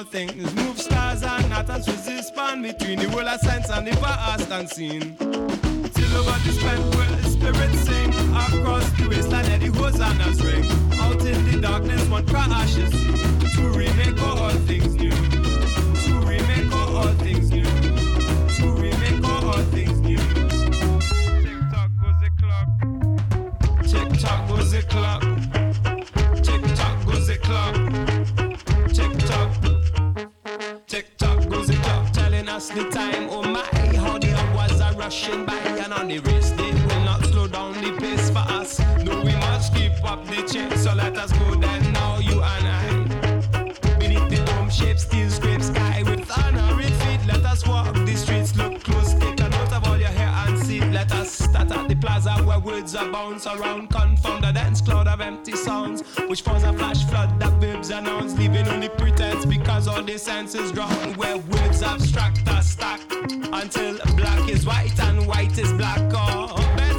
All 0.00 0.06
things. 0.06 0.54
Move 0.54 0.78
stars 0.78 1.22
and 1.22 1.52
atoms, 1.52 1.86
resist 1.86 2.28
span 2.28 2.62
between 2.62 2.98
the 2.98 3.08
world 3.08 3.28
of 3.28 3.40
sense 3.40 3.68
and 3.70 3.86
the 3.86 3.92
past 3.96 4.50
unseen. 4.50 5.16
Still 5.92 6.16
over 6.18 6.38
the 6.44 6.52
spent 6.52 6.94
world, 6.94 7.20
spirit 7.34 7.74
sing 7.86 8.08
across 8.32 8.90
the 8.98 9.08
wasteland, 9.08 9.48
and 9.48 9.62
the 9.62 9.78
hosannas 9.78 10.42
ring. 10.42 10.64
Out 11.00 11.20
in 11.26 11.50
the 11.50 11.60
darkness, 11.60 12.08
one 12.08 12.26
cry 12.26 12.46
ashes 12.50 12.90
to 13.54 13.62
remake 13.76 14.22
all 14.22 14.50
things 14.68 14.94
new. 14.94 15.29
The 32.74 32.88
time. 32.90 33.28
Oh 33.30 33.42
my, 33.42 33.64
how 33.96 34.18
the 34.18 34.32
hours 34.32 34.80
are 34.80 34.92
rushing 34.94 35.44
by, 35.44 35.54
and 35.54 35.92
on 35.92 36.08
the 36.08 36.18
race 36.20 36.50
they 36.50 36.70
will 36.70 37.04
not 37.04 37.24
slow 37.26 37.48
down 37.48 37.72
the 37.74 37.92
pace 37.98 38.30
for 38.30 38.38
us. 38.38 38.78
No, 39.02 39.20
we 39.22 39.32
must 39.32 39.74
keep 39.74 39.92
up 40.04 40.24
the 40.26 40.42
chase. 40.42 40.84
So 40.84 40.94
let 40.94 41.16
us 41.16 41.32
go 41.32 41.54
then 41.56 41.89
words 52.70 52.94
are 52.94 53.10
bounce 53.10 53.46
around. 53.46 53.90
Confound 53.90 54.44
the 54.44 54.52
dense 54.52 54.80
cloud 54.80 55.08
of 55.08 55.20
empty 55.20 55.52
sounds, 55.52 56.02
which 56.28 56.42
forms 56.42 56.62
a 56.62 56.72
flash 56.72 57.04
flood 57.04 57.38
that 57.40 57.52
verbs 57.60 57.90
announce, 57.90 58.36
leaving 58.38 58.66
only 58.68 58.88
pretense 58.88 59.44
because 59.44 59.88
all 59.88 60.02
the 60.02 60.18
senses 60.18 60.72
drown. 60.72 61.14
Where 61.14 61.38
words 61.38 61.82
abstract 61.82 62.48
are 62.48 62.62
stacked 62.62 63.12
until 63.12 63.98
black 64.16 64.48
is 64.48 64.66
white 64.66 64.98
and 65.00 65.26
white 65.26 65.58
is 65.58 65.72
black. 65.72 66.00
Or 66.14 66.89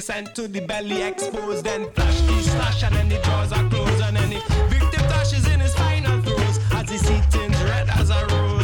Scent 0.00 0.32
to 0.36 0.46
the 0.46 0.60
belly 0.60 1.02
exposed, 1.02 1.64
then 1.64 1.90
flash 1.92 2.20
the 2.20 2.42
slash 2.42 2.84
and 2.84 2.94
then 2.94 3.08
the 3.08 3.16
jaws 3.16 3.52
are 3.52 3.68
closed 3.68 4.00
and 4.02 4.16
then 4.16 4.30
the 4.30 4.38
victim 4.68 5.02
dashes 5.08 5.44
in 5.48 5.58
his 5.58 5.74
final 5.74 6.22
throes 6.22 6.58
as 6.72 6.88
he 6.88 6.98
see 6.98 7.20
things 7.32 7.60
red 7.64 7.88
as 7.90 8.10
a 8.10 8.26
rose. 8.26 8.57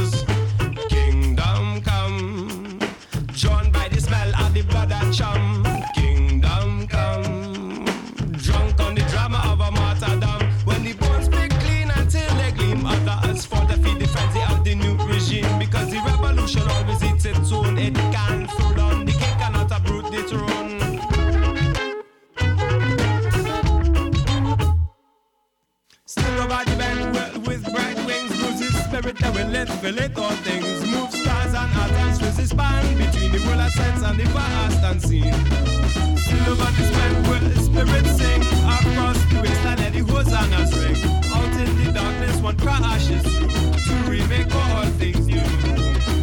Past 35.22 35.44
unseen. 35.44 36.16
Still 36.16 36.52
over 36.52 36.70
the 36.72 36.84
spent 36.84 37.28
world, 37.28 37.52
spirit 37.64 38.06
sing 38.06 38.42
across 38.42 39.18
the 39.26 39.40
wasteland, 39.42 39.80
and 39.80 39.94
the 39.94 40.12
hosannas 40.12 40.76
ring. 40.76 40.96
Out 41.32 41.54
in 41.60 41.84
the 41.84 41.92
darkness, 41.92 42.40
one 42.40 42.56
cry 42.56 42.78
ashes 42.82 43.22
to 43.22 44.10
remake 44.10 44.54
all 44.54 44.86
things 44.98 45.26
new. 45.26 45.40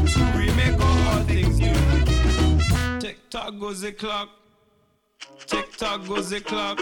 To 0.07 0.23
remake 0.37 0.79
all 0.79 1.23
things 1.23 1.59
new. 1.59 2.99
Tick 2.99 3.17
tock 3.29 3.59
goes 3.59 3.81
the 3.81 3.91
clock. 3.91 4.29
Tick 5.45 5.77
tock 5.77 6.07
goes 6.07 6.29
the 6.29 6.41
clock. 6.41 6.79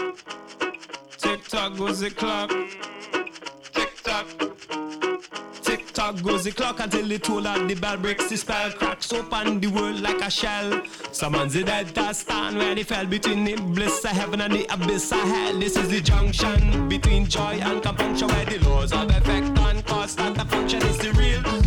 Tick 1.18 1.44
tock 1.48 1.76
goes 1.76 2.00
the 2.00 2.10
clock. 2.10 2.50
Tick 6.00 6.06
tock 6.14 6.22
goes 6.22 6.44
the 6.44 6.50
clock 6.50 6.80
until 6.80 7.06
the 7.06 7.18
toll 7.18 7.46
of 7.46 7.68
the 7.68 7.74
bell 7.74 7.98
breaks 7.98 8.30
the 8.30 8.36
spell. 8.38 8.70
Cracks 8.72 9.12
open 9.12 9.60
the 9.60 9.66
world 9.66 10.00
like 10.00 10.22
a 10.22 10.30
shell. 10.30 10.82
Summons 11.12 11.52
the 11.52 11.62
dead 11.62 11.88
that 11.88 12.16
stand 12.16 12.56
where 12.56 12.74
they 12.74 12.84
fell 12.84 13.04
between 13.04 13.44
the 13.44 13.56
bliss 13.56 14.02
of 14.04 14.12
heaven 14.12 14.40
and 14.40 14.54
the 14.54 14.66
abyss 14.72 15.12
of 15.12 15.20
hell. 15.20 15.58
This 15.58 15.76
is 15.76 15.90
the 15.90 16.00
junction 16.00 16.88
between 16.88 17.26
joy 17.26 17.58
and 17.60 17.82
compunction 17.82 18.28
where 18.28 18.46
the 18.46 18.58
laws 18.66 18.94
of 18.94 19.10
effect 19.10 19.58
and 19.58 19.84
cause 19.84 20.12
start 20.12 20.36
to 20.36 20.44
function. 20.46 20.80
Is 20.86 20.96
the 20.96 21.12
real, 21.12 21.59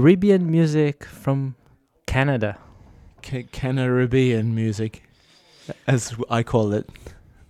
Caribbean 0.00 0.50
music 0.50 1.04
from 1.04 1.54
Canada. 2.06 2.58
Ca- 3.22 3.46
Caribbean 3.50 4.54
music, 4.54 5.02
as 5.86 6.14
I 6.28 6.42
call 6.42 6.74
it. 6.74 6.86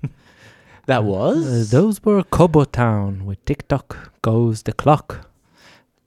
that 0.87 1.01
Uh, 1.01 1.03
was 1.03 1.71
those 1.73 2.01
were 2.05 2.23
Kobo 2.23 2.63
Town 2.63 3.27
with 3.27 3.45
Tick 3.47 3.67
Tock 3.67 4.13
Goes 4.23 4.63
the 4.63 4.73
Clock. 4.73 5.29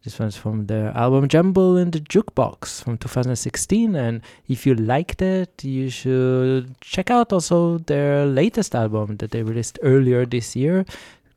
This 0.06 0.17
one's 0.17 0.38
from 0.38 0.67
their 0.67 0.95
album 0.95 1.28
Jumbie 1.28 1.82
in 1.82 1.91
the 1.91 1.99
Jukebox 1.99 2.84
from 2.86 2.97
2016. 2.97 3.97
And 3.97 4.21
if 4.47 4.65
you 4.65 4.75
liked 4.75 5.21
it, 5.21 5.62
you 5.65 5.89
should 5.89 6.80
check 6.80 7.12
out 7.12 7.34
also 7.34 7.80
their 7.80 8.25
latest 8.25 8.73
album 8.73 9.17
that 9.17 9.32
they 9.32 9.43
released 9.43 9.78
earlier 9.84 10.25
this 10.25 10.56
year 10.56 10.86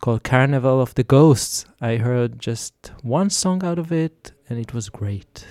called 0.00 0.22
Carnival 0.22 0.80
of 0.80 0.94
the 0.94 1.02
Ghosts. 1.02 1.64
I 1.80 1.96
heard 1.96 2.38
just 2.38 2.92
one 3.02 3.30
song 3.30 3.64
out 3.64 3.80
of 3.80 3.90
it 3.90 4.30
and 4.52 4.60
it 4.60 4.74
was 4.74 4.90
great. 4.90 5.46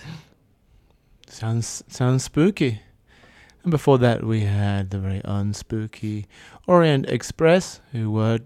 Sounds 1.28 1.84
sounds 1.88 2.24
spooky. 2.24 2.82
And 3.64 3.72
before 3.72 3.98
that, 3.98 4.24
we 4.24 4.42
had 4.42 4.92
the 4.92 5.00
very 5.00 5.22
unspooky 5.22 6.28
Orient 6.68 7.10
Express, 7.10 7.82
who 7.94 8.12
were 8.12 8.40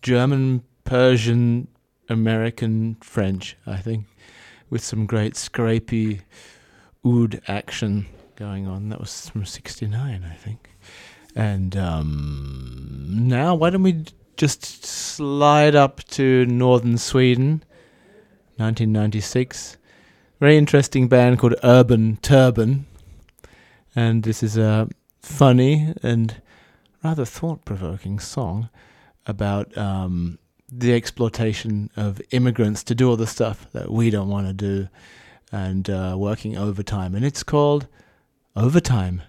German, 0.00 0.62
Persian, 0.84 1.68
American, 2.08 2.96
French, 3.02 3.58
I 3.66 3.76
think, 3.76 4.06
with 4.70 4.82
some 4.82 5.04
great 5.04 5.34
scrapey 5.34 6.22
oud 7.04 7.42
action 7.46 8.06
going 8.36 8.66
on. 8.66 8.88
That 8.88 9.00
was 9.00 9.28
from 9.28 9.44
'69, 9.44 10.24
I 10.24 10.34
think. 10.36 10.70
And 11.36 11.76
um, 11.76 13.04
now, 13.10 13.54
why 13.54 13.68
don't 13.68 13.82
we 13.82 14.04
just 14.38 14.64
slide 14.86 15.74
up 15.74 16.02
to 16.04 16.46
northern 16.46 16.96
Sweden, 16.96 17.62
1996? 18.56 19.77
Very 20.40 20.56
interesting 20.56 21.08
band 21.08 21.38
called 21.38 21.56
Urban 21.64 22.16
Turban, 22.22 22.86
and 23.94 24.22
this 24.22 24.42
is 24.42 24.56
a 24.56 24.88
funny 25.20 25.92
and 26.02 26.40
rather 27.02 27.24
thought-provoking 27.24 28.20
song 28.20 28.68
about 29.26 29.76
um, 29.76 30.38
the 30.70 30.94
exploitation 30.94 31.90
of 31.96 32.20
immigrants 32.30 32.84
to 32.84 32.94
do 32.94 33.08
all 33.08 33.16
the 33.16 33.26
stuff 33.26 33.66
that 33.72 33.90
we 33.90 34.10
don't 34.10 34.28
want 34.28 34.46
to 34.46 34.52
do, 34.52 34.88
and 35.50 35.90
uh, 35.90 36.14
working 36.16 36.56
overtime, 36.56 37.14
and 37.14 37.24
it's 37.24 37.42
called 37.42 37.88
Overtime. 38.54 39.22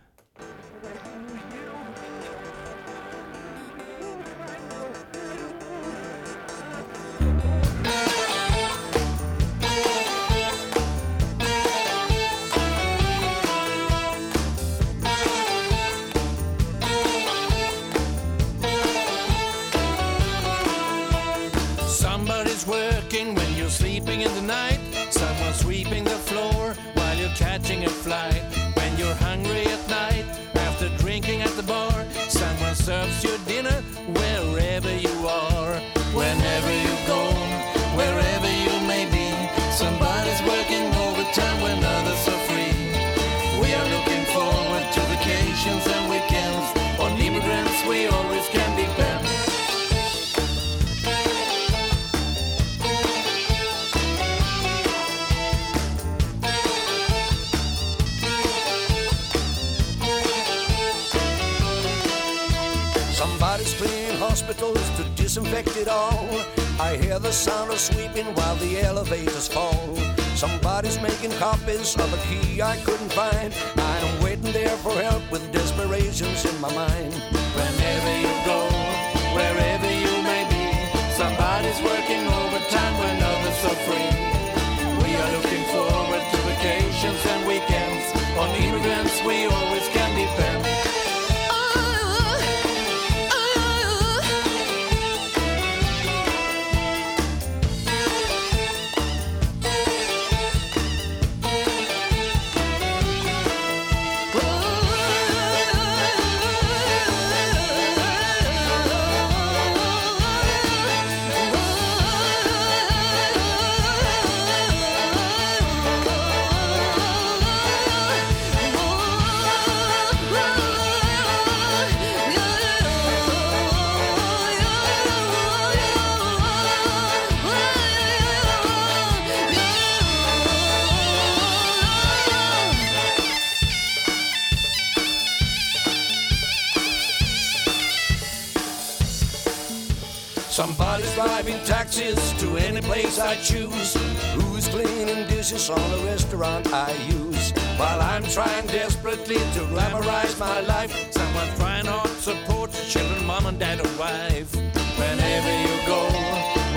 Any 143.09 143.21
I 143.21 143.35
choose. 143.35 143.93
Who's 144.35 144.67
cleaning 144.67 145.27
dishes 145.27 145.69
on 145.69 145.91
the 145.91 146.05
restaurant 146.05 146.71
I 146.73 146.91
use? 147.07 147.51
While 147.77 148.01
I'm 148.01 148.23
trying 148.23 148.67
desperately 148.67 149.37
to 149.37 149.61
glamorize 149.71 150.37
my 150.39 150.59
life, 150.61 150.91
someone's 151.11 151.57
trying 151.57 151.85
hard 151.85 152.09
to 152.09 152.21
support 152.21 152.71
the 152.71 152.83
children, 152.85 153.25
mom 153.25 153.45
and 153.47 153.59
dad 153.59 153.79
and 153.79 153.97
wife. 153.97 154.53
Whenever 154.99 155.51
you 155.65 155.75
go, 155.87 156.01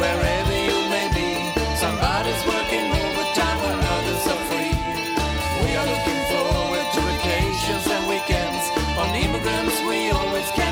wherever 0.01 0.55
you 0.69 0.79
may 0.95 1.09
be, 1.13 1.31
somebody's 1.77 2.43
working 2.47 2.87
overtime 3.03 3.59
when 3.65 3.79
others 3.97 4.25
are 4.33 4.43
free. 4.49 4.75
We 5.63 5.71
are 5.77 5.89
looking 5.93 6.23
forward 6.33 6.87
to 6.95 7.01
vacations 7.13 7.87
and 7.95 8.03
weekends. 8.09 8.65
On 9.01 9.09
immigrants, 9.15 9.77
we 9.89 10.11
always 10.11 10.49
can 10.53 10.72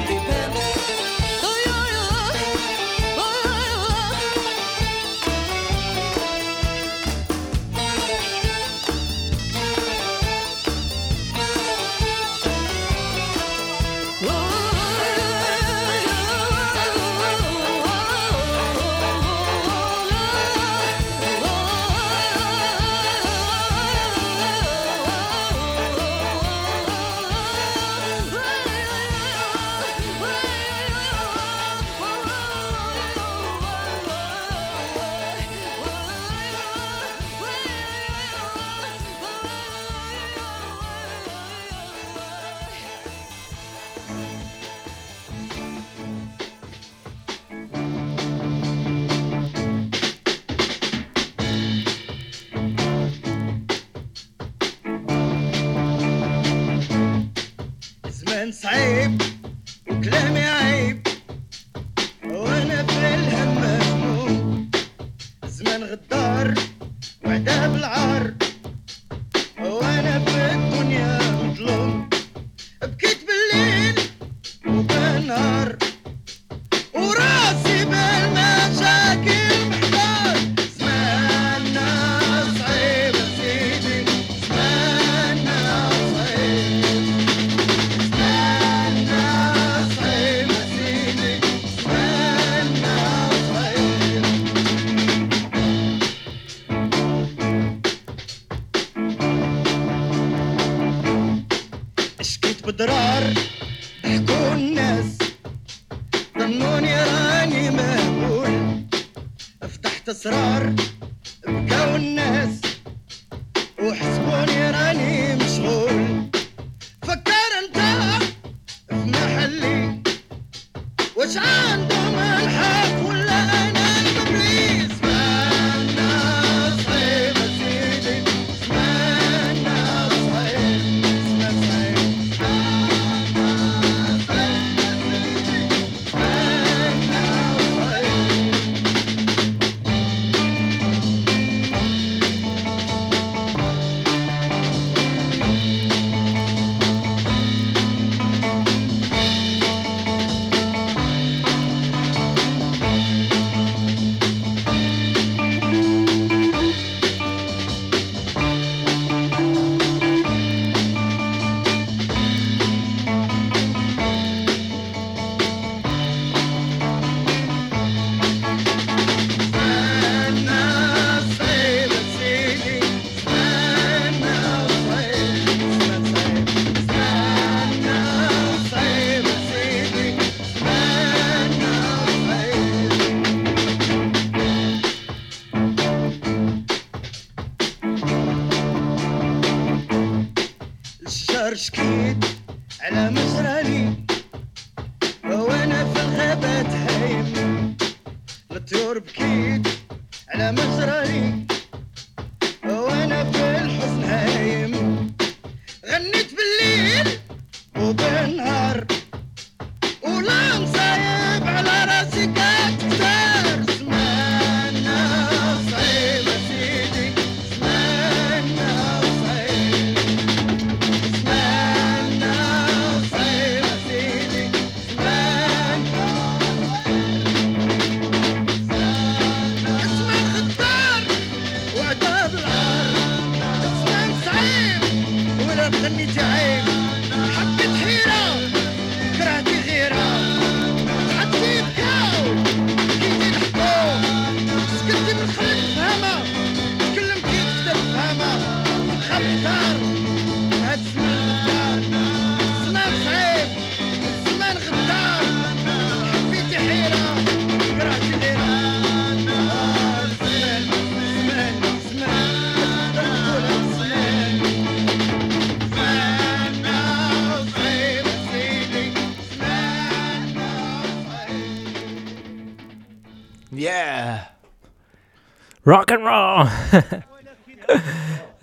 Rock 275.70 275.92
and 275.92 276.04
roll. 276.04 276.48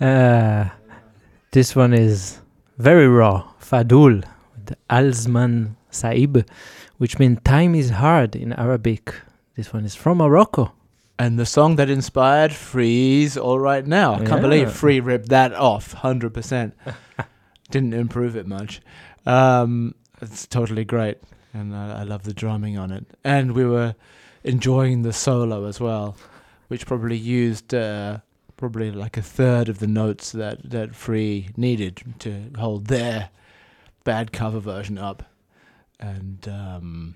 uh, 0.00 0.70
this 1.50 1.76
one 1.76 1.92
is 1.92 2.38
very 2.78 3.06
raw. 3.06 3.46
Fadoul, 3.60 4.24
the 4.64 4.78
Al 4.88 5.10
Zman 5.12 5.74
Saib, 5.90 6.48
which 6.96 7.18
means 7.18 7.38
time 7.44 7.74
is 7.74 7.90
hard 7.90 8.34
in 8.34 8.54
Arabic. 8.54 9.14
This 9.56 9.74
one 9.74 9.84
is 9.84 9.94
from 9.94 10.16
Morocco. 10.16 10.72
And 11.18 11.38
the 11.38 11.44
song 11.44 11.76
that 11.76 11.90
inspired 11.90 12.54
Free's 12.54 13.36
All 13.36 13.58
Right 13.58 13.86
Now. 13.86 14.14
I 14.14 14.24
can't 14.24 14.40
believe 14.40 14.72
Free 14.72 14.98
ripped 14.98 15.28
that 15.28 15.52
off 15.52 15.94
100%. 15.96 16.72
Didn't 17.70 17.92
improve 17.92 18.36
it 18.36 18.46
much. 18.46 18.80
Um, 19.26 19.94
it's 20.22 20.46
totally 20.46 20.86
great. 20.86 21.18
And 21.52 21.76
I, 21.76 22.00
I 22.00 22.02
love 22.04 22.22
the 22.22 22.32
drumming 22.32 22.78
on 22.78 22.90
it. 22.90 23.04
And 23.22 23.52
we 23.52 23.66
were 23.66 23.96
enjoying 24.44 25.02
the 25.02 25.12
solo 25.12 25.66
as 25.66 25.78
well, 25.78 26.16
which 26.68 26.86
probably 26.86 27.16
used 27.16 27.74
uh, 27.74 28.18
probably 28.56 28.90
like 28.90 29.16
a 29.16 29.22
third 29.22 29.68
of 29.68 29.78
the 29.78 29.86
notes 29.86 30.32
that, 30.32 30.70
that 30.70 30.94
Free 30.94 31.48
needed 31.56 32.02
to 32.20 32.50
hold 32.58 32.86
their 32.86 33.30
bad 34.04 34.32
cover 34.32 34.60
version 34.60 34.96
up. 34.98 35.22
And 36.00 36.46
um, 36.48 37.14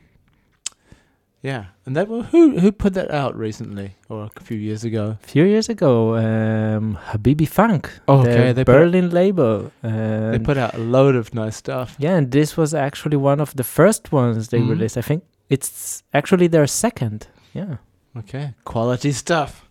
yeah, 1.43 1.67
and 1.87 1.97
that 1.97 2.07
wa- 2.09 2.23
who 2.23 2.59
who 2.61 2.71
put 2.71 2.95
that 2.95 3.11
out 3.11 3.37
recently 3.37 3.97
or 4.09 4.29
a 4.37 4.41
few 4.41 4.57
years 4.57 4.85
ago? 4.85 5.17
A 5.23 5.27
few 5.27 5.45
years 5.45 5.69
ago, 5.69 6.17
um, 6.17 6.99
Habibi 7.11 7.49
Funk, 7.49 7.91
Oh, 8.07 8.21
okay, 8.21 8.49
the 8.49 8.55
they 8.55 8.65
put 8.65 8.73
Berlin 8.73 9.11
label. 9.11 9.73
They 9.83 10.39
put 10.43 10.57
out 10.57 10.75
a 10.75 10.79
load 10.79 11.17
of 11.17 11.35
nice 11.35 11.57
stuff. 11.57 11.97
Yeah, 11.99 12.17
and 12.17 12.31
this 12.31 12.57
was 12.57 12.75
actually 12.75 13.17
one 13.17 13.41
of 13.41 13.55
the 13.57 13.65
first 13.65 14.13
ones 14.13 14.49
they 14.49 14.61
Mhm. 14.61 14.71
released. 14.71 14.97
I 14.97 15.03
think 15.03 15.25
it's 15.49 16.03
actually 16.15 16.47
their 16.49 16.67
second. 16.69 17.27
Yeah. 17.53 17.77
Okay, 18.17 18.55
quality 18.65 19.13
stuff. 19.13 19.69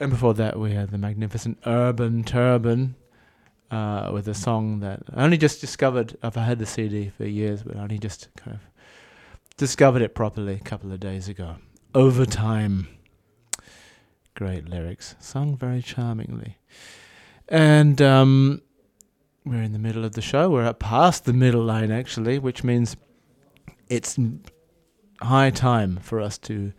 And 0.00 0.10
before 0.10 0.34
that, 0.34 0.58
we 0.58 0.72
had 0.72 0.90
the 0.90 0.98
magnificent 0.98 1.58
Urban 1.64 2.24
Turban 2.24 2.96
uh, 3.70 4.10
with 4.12 4.26
a 4.26 4.34
song 4.34 4.80
that 4.80 5.00
I 5.14 5.22
only 5.22 5.38
just 5.38 5.60
discovered. 5.60 6.16
I've 6.22 6.34
had 6.34 6.58
the 6.58 6.66
CD 6.66 7.10
for 7.16 7.24
years, 7.24 7.62
but 7.62 7.76
I 7.76 7.80
only 7.80 7.98
just 7.98 8.28
kind 8.36 8.56
of 8.56 8.60
discovered 9.56 10.02
it 10.02 10.14
properly 10.14 10.54
a 10.54 10.64
couple 10.64 10.92
of 10.92 10.98
days 10.98 11.28
ago. 11.28 11.56
Overtime. 11.94 12.88
Great 14.34 14.68
lyrics, 14.68 15.14
sung 15.20 15.56
very 15.56 15.82
charmingly. 15.82 16.56
And 17.48 18.02
um, 18.02 18.62
we're 19.44 19.62
in 19.62 19.72
the 19.72 19.78
middle 19.78 20.04
of 20.04 20.12
the 20.12 20.22
show. 20.22 20.50
We're 20.50 20.64
up 20.64 20.80
past 20.80 21.26
the 21.26 21.32
middle 21.32 21.62
line, 21.62 21.92
actually, 21.92 22.40
which 22.40 22.64
means 22.64 22.96
it's 23.88 24.18
high 25.20 25.50
time 25.50 25.98
for 25.98 26.20
us 26.20 26.38
to 26.38 26.72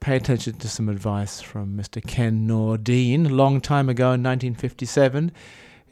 pay 0.00 0.16
attention 0.16 0.54
to 0.54 0.68
some 0.68 0.88
advice 0.88 1.42
from 1.42 1.76
Mr. 1.76 2.04
Ken 2.04 2.48
Nordine. 2.48 3.26
A 3.26 3.28
long 3.28 3.60
time 3.60 3.90
ago 3.90 4.06
in 4.06 4.22
1957, 4.22 5.30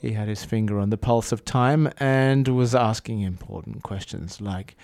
he 0.00 0.12
had 0.12 0.28
his 0.28 0.44
finger 0.44 0.78
on 0.78 0.88
the 0.88 0.96
pulse 0.96 1.30
of 1.30 1.44
time 1.44 1.92
and 1.98 2.48
was 2.48 2.74
asking 2.74 3.20
important 3.20 3.82
questions 3.82 4.40
like, 4.40 4.76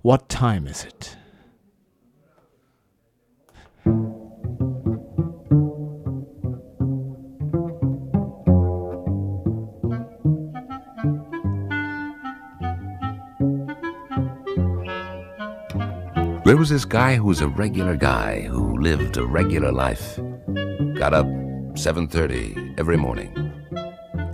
What 0.00 0.30
time 0.30 0.66
is 0.66 0.84
it? 0.84 1.16
There 16.52 16.58
was 16.58 16.68
this 16.68 16.84
guy 16.84 17.14
who 17.14 17.24
was 17.24 17.40
a 17.40 17.48
regular 17.48 17.96
guy 17.96 18.42
who 18.42 18.76
lived 18.76 19.16
a 19.16 19.24
regular 19.24 19.72
life. 19.72 20.20
Got 20.92 21.14
up 21.14 21.26
7:30 21.78 22.74
every 22.76 22.98
morning. 22.98 23.32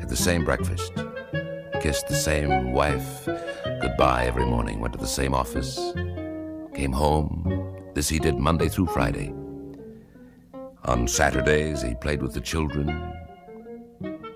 Had 0.00 0.08
the 0.08 0.16
same 0.16 0.44
breakfast. 0.44 0.92
Kissed 1.80 2.08
the 2.08 2.16
same 2.16 2.72
wife 2.72 3.28
goodbye 3.80 4.26
every 4.26 4.44
morning. 4.44 4.80
Went 4.80 4.94
to 4.94 4.98
the 4.98 5.06
same 5.06 5.32
office. 5.32 5.78
came 6.74 6.90
home. 6.90 7.30
This 7.94 8.08
he 8.08 8.18
did 8.18 8.34
Monday 8.36 8.68
through 8.68 8.86
Friday. 8.86 9.32
On 10.86 11.06
Saturdays, 11.06 11.82
he 11.82 11.94
played 11.94 12.20
with 12.20 12.34
the 12.34 12.40
children, 12.40 12.86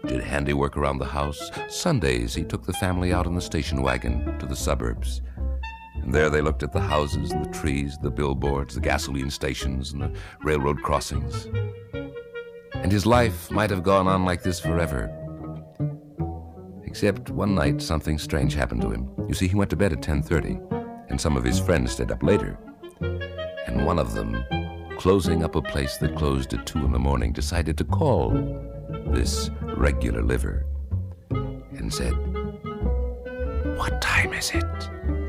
did 0.07 0.23
handiwork 0.23 0.77
around 0.77 0.99
the 0.99 1.15
house. 1.21 1.51
Sundays, 1.69 2.33
he 2.33 2.45
took 2.45 2.65
the 2.65 2.81
family 2.85 3.13
out 3.13 3.27
in 3.27 3.35
the 3.35 3.49
station 3.51 3.83
wagon 3.83 4.39
to 4.39 4.47
the 4.47 4.55
suburbs. 4.55 5.21
And 6.03 6.13
there 6.13 6.31
they 6.31 6.41
looked 6.41 6.63
at 6.63 6.73
the 6.73 6.81
houses 6.81 7.31
and 7.31 7.45
the 7.45 7.51
trees, 7.51 7.97
the 7.99 8.11
billboards, 8.11 8.75
the 8.75 8.81
gasoline 8.81 9.31
stations, 9.31 9.93
and 9.93 10.03
the 10.03 10.13
railroad 10.43 10.83
crossings. 10.83 11.47
And 12.75 12.91
his 12.91 13.07
life 13.07 13.51
might 13.51 13.71
have 13.71 13.83
gone 13.83 14.09
on 14.09 14.25
like 14.25 14.43
this 14.43 14.59
forever. 14.59 15.11
Except 16.85 17.31
one 17.31 17.55
night 17.55 17.81
something 17.81 18.19
strange 18.19 18.55
happened 18.55 18.83
to 18.83 18.91
him. 18.91 19.09
You 19.29 19.35
see, 19.35 19.47
he 19.49 19.55
went 19.55 19.71
to 19.71 19.77
bed 19.77 19.93
at 19.93 20.03
10:30, 20.03 20.61
and 21.09 21.21
some 21.21 21.37
of 21.37 21.45
his 21.45 21.61
friends 21.61 21.93
stayed 21.93 22.11
up 22.11 22.23
later. 22.23 22.59
And 23.67 23.87
one 23.87 23.99
of 23.99 24.13
them, 24.13 24.45
closing 24.99 25.43
up 25.43 25.55
a 25.55 25.63
place 25.63 25.97
that 25.99 26.17
closed 26.17 26.53
at 26.53 26.67
2 26.67 26.85
in 26.85 26.93
the 26.93 26.99
morning, 26.99 27.33
decided 27.33 27.79
to 27.79 27.85
call 27.85 28.31
this 29.07 29.51
regular 29.77 30.23
liver 30.23 30.67
and 31.31 31.93
said, 31.93 32.13
What 33.79 34.01
time 34.03 34.33
is 34.33 34.51
it? 34.51 35.22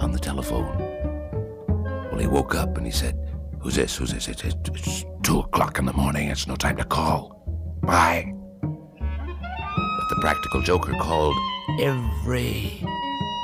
On 0.00 0.12
the 0.12 0.18
telephone. 0.18 0.76
Well, 2.10 2.18
he 2.18 2.26
woke 2.26 2.54
up 2.54 2.76
and 2.76 2.86
he 2.86 2.92
said, 2.92 3.16
Who's 3.60 3.76
this? 3.76 3.96
Who's 3.96 4.12
this? 4.12 4.26
It's, 4.28 4.42
it's, 4.42 4.56
it's 4.70 5.04
two 5.22 5.40
o'clock 5.40 5.78
in 5.78 5.84
the 5.84 5.92
morning. 5.92 6.28
It's 6.28 6.46
no 6.46 6.56
time 6.56 6.76
to 6.78 6.84
call. 6.84 7.42
Bye. 7.82 8.32
But 8.62 10.08
the 10.08 10.18
practical 10.20 10.62
joker 10.62 10.92
called 10.94 11.36
every 11.80 12.80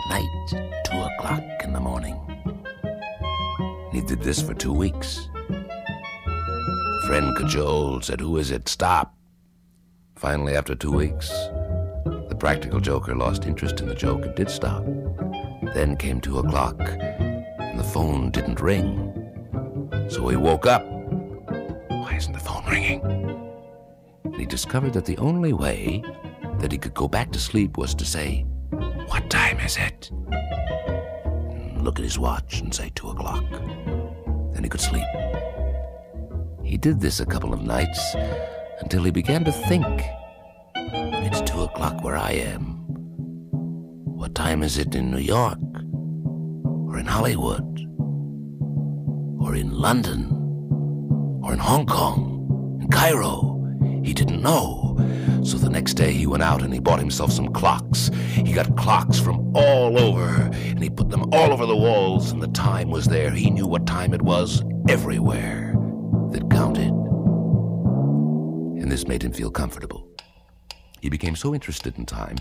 night, 0.08 0.82
two 0.86 0.98
o'clock 0.98 1.42
in 1.62 1.72
the 1.74 1.80
morning. 1.80 2.18
He 3.92 4.00
did 4.00 4.22
this 4.22 4.40
for 4.40 4.54
two 4.54 4.72
weeks. 4.72 5.28
The 5.48 7.04
friend 7.06 7.36
cajoled, 7.36 8.04
said, 8.04 8.20
Who 8.20 8.38
is 8.38 8.50
it? 8.50 8.68
Stop. 8.68 9.14
Finally, 10.16 10.56
after 10.56 10.74
two 10.74 10.92
weeks, 10.92 11.28
the 12.28 12.36
practical 12.38 12.80
joker 12.80 13.14
lost 13.14 13.44
interest 13.44 13.80
in 13.80 13.88
the 13.88 13.94
joke 13.94 14.24
and 14.24 14.34
did 14.34 14.50
stop. 14.50 14.82
Then 15.74 15.96
came 15.96 16.20
two 16.20 16.38
o'clock, 16.38 16.80
and 16.80 17.78
the 17.78 17.84
phone 17.84 18.30
didn't 18.30 18.60
ring. 18.60 19.12
So 20.08 20.28
he 20.28 20.36
woke 20.36 20.66
up. 20.66 20.84
Why 20.86 22.14
isn't 22.16 22.32
the 22.32 22.38
phone 22.38 22.64
ringing? 22.66 23.00
And 24.24 24.36
he 24.36 24.46
discovered 24.46 24.92
that 24.94 25.04
the 25.04 25.18
only 25.18 25.52
way 25.52 26.02
that 26.58 26.72
he 26.72 26.78
could 26.78 26.94
go 26.94 27.08
back 27.08 27.32
to 27.32 27.38
sleep 27.38 27.76
was 27.76 27.94
to 27.96 28.04
say, 28.04 28.46
What 29.08 29.28
time 29.30 29.58
is 29.60 29.76
it? 29.76 30.10
And 30.10 31.82
look 31.84 31.98
at 31.98 32.04
his 32.04 32.18
watch 32.18 32.60
and 32.60 32.74
say, 32.74 32.90
Two 32.94 33.10
o'clock. 33.10 33.44
Then 34.52 34.62
he 34.62 34.68
could 34.68 34.80
sleep. 34.80 35.06
He 36.62 36.76
did 36.76 37.00
this 37.00 37.20
a 37.20 37.26
couple 37.26 37.52
of 37.52 37.62
nights 37.62 38.14
until 38.80 39.04
he 39.04 39.10
began 39.10 39.44
to 39.44 39.52
think, 39.52 40.02
It's 40.74 41.40
two 41.42 41.62
o'clock 41.62 42.02
where 42.02 42.16
I 42.16 42.32
am. 42.32 42.75
What 44.26 44.34
time 44.34 44.64
is 44.64 44.76
it 44.76 44.96
in 44.96 45.12
New 45.12 45.20
York? 45.20 45.60
Or 46.64 46.98
in 46.98 47.06
Hollywood? 47.06 47.78
Or 49.40 49.54
in 49.54 49.70
London? 49.70 50.32
Or 51.44 51.52
in 51.52 51.60
Hong 51.60 51.86
Kong? 51.86 52.80
In 52.82 52.88
Cairo? 52.88 53.64
He 54.02 54.12
didn't 54.12 54.42
know. 54.42 54.96
So 55.44 55.58
the 55.58 55.70
next 55.70 55.94
day 55.94 56.10
he 56.10 56.26
went 56.26 56.42
out 56.42 56.64
and 56.64 56.74
he 56.74 56.80
bought 56.80 56.98
himself 56.98 57.30
some 57.30 57.52
clocks. 57.52 58.10
He 58.32 58.52
got 58.52 58.76
clocks 58.76 59.20
from 59.20 59.54
all 59.54 59.96
over 59.96 60.50
and 60.50 60.82
he 60.82 60.90
put 60.90 61.08
them 61.08 61.32
all 61.32 61.52
over 61.52 61.64
the 61.64 61.76
walls 61.76 62.32
and 62.32 62.42
the 62.42 62.48
time 62.48 62.90
was 62.90 63.04
there. 63.04 63.30
He 63.30 63.48
knew 63.48 63.68
what 63.68 63.86
time 63.86 64.12
it 64.12 64.22
was 64.22 64.60
everywhere 64.88 65.72
that 66.32 66.50
counted. 66.50 66.90
And 68.82 68.90
this 68.90 69.06
made 69.06 69.22
him 69.22 69.32
feel 69.32 69.52
comfortable. 69.52 70.08
He 71.00 71.10
became 71.10 71.36
so 71.36 71.54
interested 71.54 71.96
in 71.96 72.06
time 72.06 72.38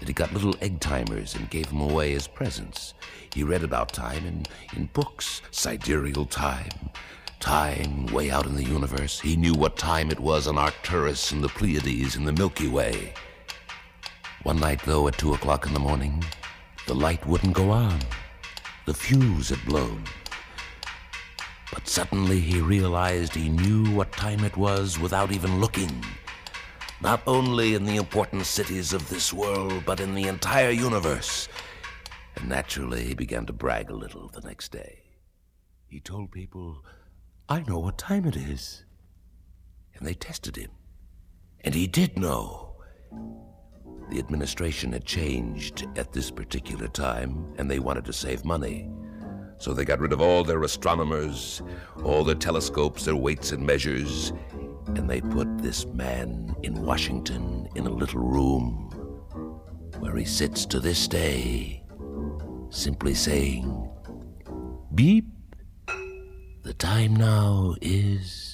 that 0.00 0.08
he 0.08 0.14
got 0.14 0.32
little 0.32 0.56
egg 0.60 0.80
timers 0.80 1.34
and 1.34 1.50
gave 1.50 1.68
them 1.68 1.80
away 1.80 2.14
as 2.14 2.26
presents. 2.26 2.94
He 3.32 3.44
read 3.44 3.62
about 3.62 3.92
time 3.92 4.26
in, 4.26 4.46
in 4.76 4.86
books, 4.86 5.42
sidereal 5.50 6.26
time, 6.26 6.90
time 7.38 8.06
way 8.06 8.30
out 8.30 8.46
in 8.46 8.56
the 8.56 8.64
universe. 8.64 9.20
He 9.20 9.36
knew 9.36 9.54
what 9.54 9.76
time 9.76 10.10
it 10.10 10.18
was 10.18 10.48
on 10.48 10.58
Arcturus 10.58 11.30
and 11.30 11.44
the 11.44 11.48
Pleiades 11.48 12.16
and 12.16 12.26
the 12.26 12.32
Milky 12.32 12.66
Way. 12.66 13.14
One 14.42 14.58
night, 14.58 14.80
though, 14.84 15.06
at 15.06 15.18
two 15.18 15.34
o'clock 15.34 15.66
in 15.66 15.74
the 15.74 15.80
morning, 15.80 16.24
the 16.86 16.94
light 16.94 17.24
wouldn't 17.26 17.52
go 17.52 17.70
on. 17.70 18.00
The 18.86 18.94
fuse 18.94 19.50
had 19.50 19.64
blown. 19.66 20.02
But 21.72 21.86
suddenly 21.86 22.40
he 22.40 22.60
realized 22.60 23.34
he 23.34 23.48
knew 23.48 23.94
what 23.94 24.10
time 24.12 24.44
it 24.44 24.56
was 24.56 24.98
without 24.98 25.30
even 25.30 25.60
looking 25.60 26.04
not 27.00 27.22
only 27.26 27.74
in 27.74 27.84
the 27.84 27.96
important 27.96 28.44
cities 28.44 28.92
of 28.92 29.08
this 29.08 29.32
world, 29.32 29.82
but 29.86 30.00
in 30.00 30.14
the 30.14 30.28
entire 30.28 30.70
universe. 30.70 31.48
And 32.36 32.48
naturally, 32.48 33.04
he 33.04 33.14
began 33.14 33.46
to 33.46 33.52
brag 33.52 33.90
a 33.90 33.94
little 33.94 34.28
the 34.28 34.42
next 34.42 34.70
day. 34.70 35.02
He 35.86 36.00
told 36.00 36.30
people, 36.30 36.84
I 37.48 37.62
know 37.62 37.78
what 37.78 37.98
time 37.98 38.26
it 38.26 38.36
is. 38.36 38.84
And 39.94 40.06
they 40.06 40.14
tested 40.14 40.56
him. 40.56 40.70
And 41.62 41.74
he 41.74 41.86
did 41.86 42.18
know. 42.18 42.76
The 44.10 44.18
administration 44.18 44.92
had 44.92 45.04
changed 45.04 45.86
at 45.96 46.12
this 46.12 46.30
particular 46.30 46.88
time, 46.88 47.54
and 47.58 47.70
they 47.70 47.78
wanted 47.78 48.04
to 48.06 48.12
save 48.12 48.44
money. 48.44 48.90
So 49.58 49.72
they 49.72 49.84
got 49.84 50.00
rid 50.00 50.12
of 50.12 50.20
all 50.20 50.42
their 50.42 50.62
astronomers, 50.62 51.62
all 52.02 52.24
their 52.24 52.34
telescopes, 52.34 53.04
their 53.04 53.16
weights 53.16 53.52
and 53.52 53.64
measures, 53.64 54.32
and 54.86 55.08
they 55.08 55.20
put 55.20 55.58
this 55.58 55.86
man 55.86 56.54
in 56.62 56.82
Washington 56.84 57.68
in 57.74 57.86
a 57.86 57.90
little 57.90 58.20
room 58.20 58.90
where 59.98 60.16
he 60.16 60.24
sits 60.24 60.64
to 60.66 60.80
this 60.80 61.06
day, 61.06 61.82
simply 62.70 63.14
saying, 63.14 63.88
Beep, 64.94 65.26
the 66.62 66.74
time 66.74 67.14
now 67.14 67.74
is. 67.80 68.49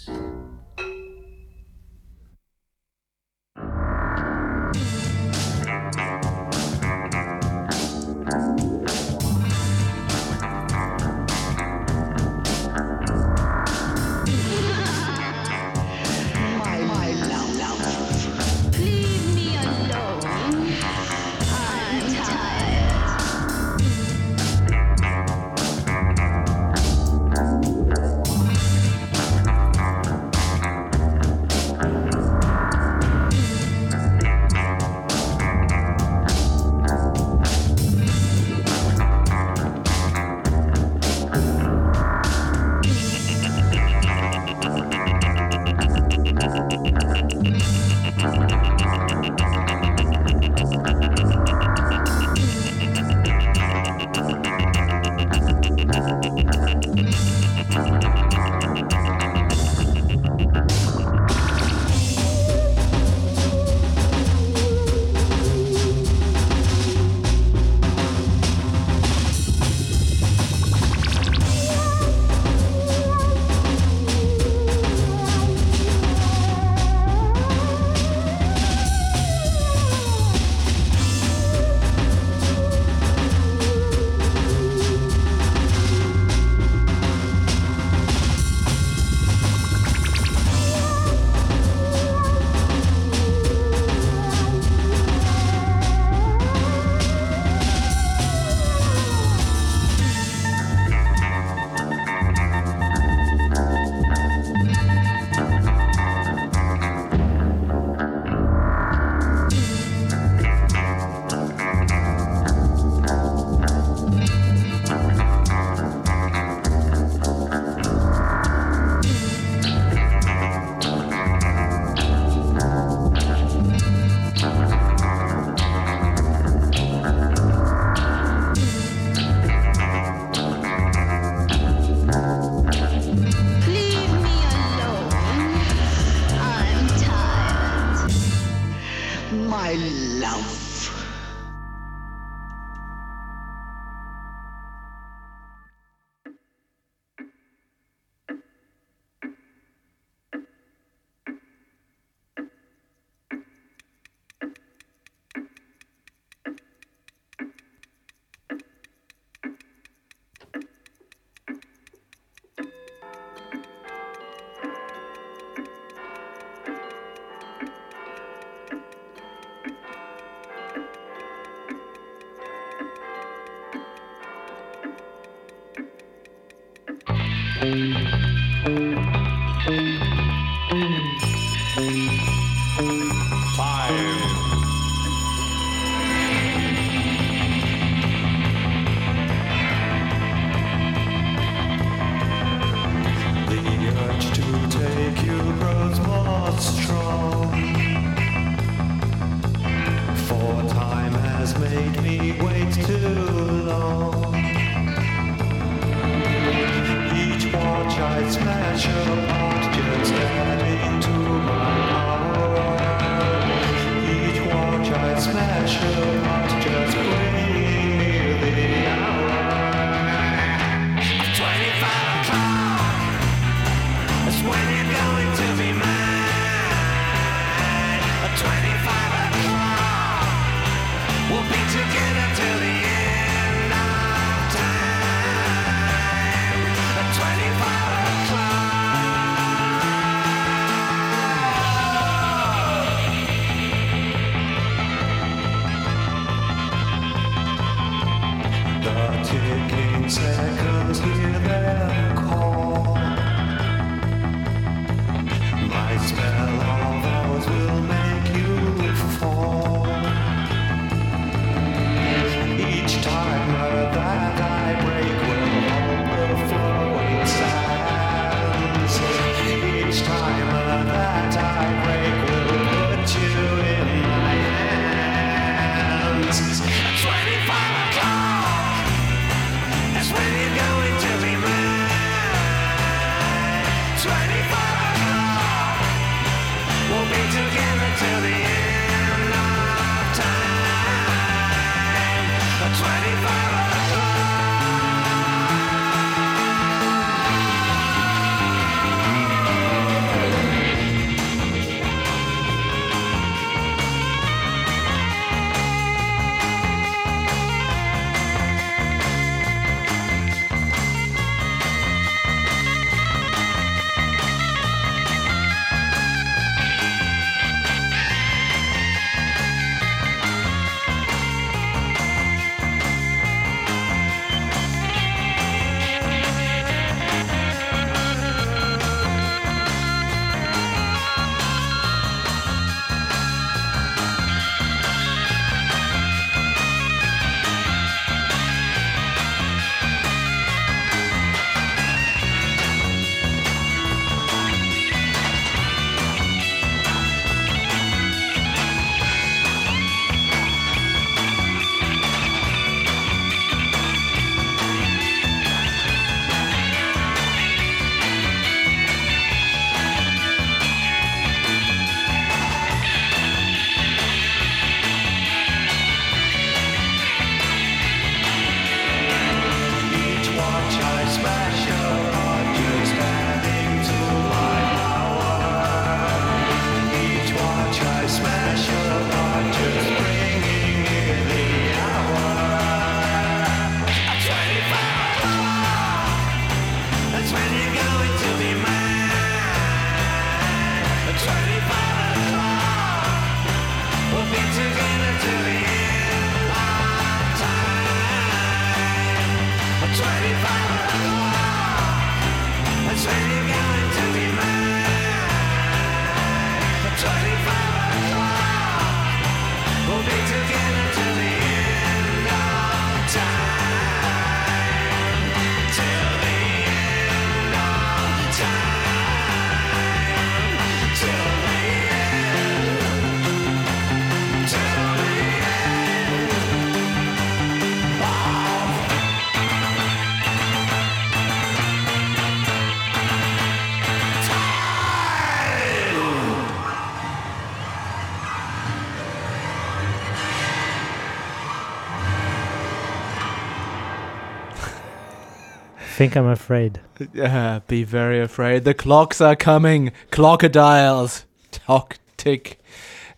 think 445.96 446.14
I'm 446.14 446.26
afraid. 446.26 446.80
Yeah, 447.14 447.60
be 447.66 447.82
very 447.82 448.20
afraid. 448.20 448.64
The 448.64 448.74
clocks 448.74 449.22
are 449.22 449.34
coming. 449.34 449.92
Crocodiles. 450.10 451.24
Tock 451.50 451.98
tick. 452.18 452.60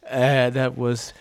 Uh, 0.09 0.51
that 0.51 0.79
was 0.79 1.13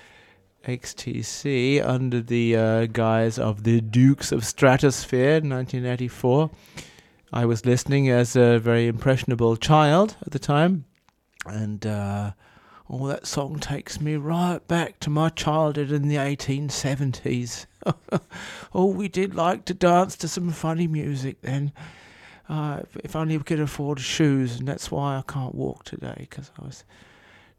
XTC 0.66 1.84
under 1.84 2.22
the 2.22 2.56
uh, 2.56 2.86
guise 2.86 3.40
of 3.40 3.64
the 3.64 3.82
Dukes 3.82 4.32
of 4.32 4.42
Stratosphear, 4.42 5.42
1984. 5.42 6.52
I 7.34 7.46
was 7.46 7.66
listening 7.66 8.08
as 8.08 8.36
a 8.36 8.60
very 8.60 8.86
impressionable 8.86 9.58
child 9.58 10.16
at 10.22 10.34
the 10.34 10.40
time, 10.40 10.86
and 11.48 11.84
uh, 11.88 12.34
oh, 12.88 13.08
that 13.08 13.26
song 13.26 13.58
takes 13.58 14.00
me 14.00 14.16
right 14.16 14.66
back 14.68 15.00
to 15.00 15.10
my 15.10 15.30
childhood 15.30 15.92
in 15.92 16.08
the 16.08 16.18
1870s. 16.18 17.66
oh, 18.74 18.86
we 18.86 19.08
did 19.08 19.36
like 19.36 19.66
to 19.66 19.74
dance 19.74 20.16
to 20.18 20.28
some 20.28 20.52
funny 20.52 20.88
music 20.88 21.42
then. 21.42 21.72
Uh, 22.50 22.82
if 23.04 23.16
only 23.16 23.38
we 23.38 23.44
could 23.44 23.60
afford 23.60 24.00
shoes, 24.00 24.60
and 24.60 24.68
that's 24.68 24.90
why 24.90 25.18
I 25.18 25.24
can't 25.28 25.54
walk 25.54 25.84
today 25.84 26.16
because 26.20 26.52
I 26.60 26.66
was 26.66 26.84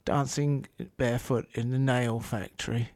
dancing 0.04 0.66
barefoot 0.96 1.46
in 1.54 1.70
the 1.70 1.78
nail 1.78 2.20
factory. 2.20 2.90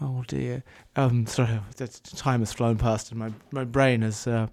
Oh 0.00 0.24
dear. 0.26 0.62
Um, 0.94 1.26
sorry, 1.26 1.60
the 1.76 1.88
time 1.88 2.40
has 2.40 2.52
flown 2.52 2.78
past, 2.78 3.10
and 3.10 3.18
my 3.18 3.32
my 3.50 3.64
brain 3.64 4.02
has 4.02 4.26
uh, 4.26 4.46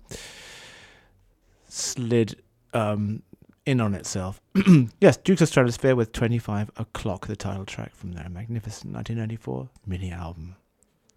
slid 1.68 2.42
um, 2.74 3.22
in 3.66 3.80
on 3.80 3.94
itself. 3.94 4.42
yes, 5.00 5.18
Dukes 5.18 5.42
of 5.42 5.50
Stratosphear 5.50 5.96
with 5.96 6.12
25 6.12 6.72
O'Clock, 6.78 7.28
the 7.28 7.36
title 7.36 7.66
track 7.66 7.96
from 7.96 8.14
their 8.14 8.30
magnificent 8.30 8.94
1994 8.94 9.70
mini 9.86 10.12
album. 10.12 10.56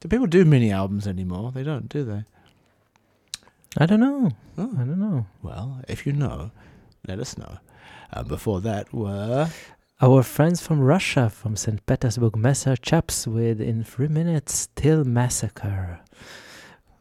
Do 0.02 0.08
people 0.08 0.26
do 0.26 0.44
mini 0.44 0.72
albums 0.72 1.06
anymore? 1.06 1.52
They 1.52 1.62
don't, 1.62 1.88
do 1.88 2.02
they? 2.02 2.24
I 3.78 3.86
don't 3.86 4.00
know. 4.00 4.32
Oh. 4.58 4.70
I 4.74 4.78
don't 4.78 4.98
know. 4.98 5.26
Well, 5.42 5.80
if 5.86 6.04
you 6.06 6.12
know, 6.12 6.50
let 7.06 7.20
us 7.20 7.38
know. 7.38 7.58
Uh, 8.12 8.24
before 8.24 8.60
that 8.62 8.92
were. 8.92 9.48
Our 10.00 10.24
friends 10.24 10.60
from 10.60 10.80
Russia, 10.80 11.30
from 11.30 11.54
St. 11.54 11.86
Petersburg, 11.86 12.34
Massachusetts, 12.34 13.28
with 13.28 13.60
In 13.60 13.84
Three 13.84 14.08
Minutes 14.08 14.70
Till 14.74 15.04
Massacre. 15.04 16.00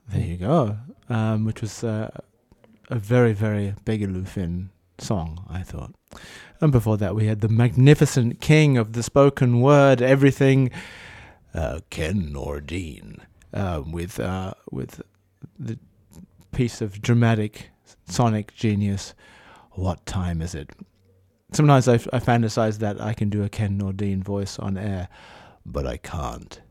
There 0.08 0.22
you 0.22 0.38
go. 0.38 0.78
Um, 1.10 1.46
which 1.46 1.62
was 1.62 1.84
uh, 1.84 2.12
a 2.92 3.00
very, 3.00 3.34
very 3.34 3.74
Finn 4.26 4.70
song, 5.00 5.44
I 5.50 5.64
thought. 5.64 5.96
And 6.62 6.72
before 6.72 6.98
that, 6.98 7.16
we 7.16 7.26
had 7.26 7.42
the 7.42 7.50
magnificent 7.50 8.42
king 8.42 8.78
of 8.78 8.94
the 8.94 9.02
spoken 9.02 9.60
word, 9.60 10.04
everything, 10.04 10.70
Ken 11.90 12.32
Nordine, 12.34 13.20
uh, 13.54 13.84
with 13.86 14.20
uh, 14.20 14.54
with 14.72 15.02
the 15.60 15.78
piece 16.52 16.82
of 16.82 17.02
dramatic 17.02 17.70
sonic 18.08 18.54
genius. 18.54 19.14
What 19.72 20.06
time 20.06 20.42
is 20.42 20.54
it? 20.54 20.70
Sometimes 21.54 21.88
I, 21.88 21.96
I 21.96 22.20
fantasize 22.20 22.80
that 22.80 23.02
I 23.02 23.14
can 23.14 23.30
do 23.30 23.44
a 23.44 23.50
Ken 23.50 23.78
Nordine 23.80 24.24
voice 24.24 24.58
on 24.60 24.78
air, 24.78 25.10
but 25.66 25.86
I 25.86 25.98
can't. 25.98 26.62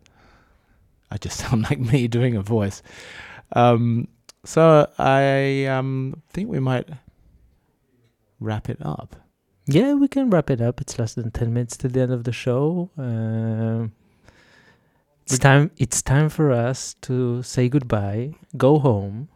I 1.11 1.18
just 1.18 1.39
sound 1.41 1.64
like 1.64 1.78
me 1.78 2.09
doing 2.09 2.37
a 2.37 2.43
voice. 2.43 2.83
Um, 3.53 4.09
so 4.45 4.91
I 4.99 5.66
um, 5.66 6.22
think 6.31 6.49
we 6.49 6.61
might 6.61 6.89
wrap 8.39 8.68
it 8.68 8.78
up. 8.81 9.16
Yeah, 9.66 9.95
we 9.95 10.09
can 10.09 10.31
wrap 10.31 10.51
it 10.51 10.61
up. 10.61 10.81
It's 10.81 10.99
less 10.99 11.14
than 11.14 11.31
10 11.31 11.53
minutes 11.53 11.76
to 11.78 11.89
the 11.89 12.01
end 12.01 12.12
of 12.12 12.24
the 12.24 12.33
show. 12.33 12.91
Um, 12.97 13.93
it's 15.31 15.39
time 15.39 15.70
it's 15.76 16.03
time 16.03 16.28
for 16.28 16.51
us 16.51 16.95
to 17.03 17.43
say 17.43 17.68
goodbye, 17.68 18.35
go 18.57 18.78
home 18.78 19.28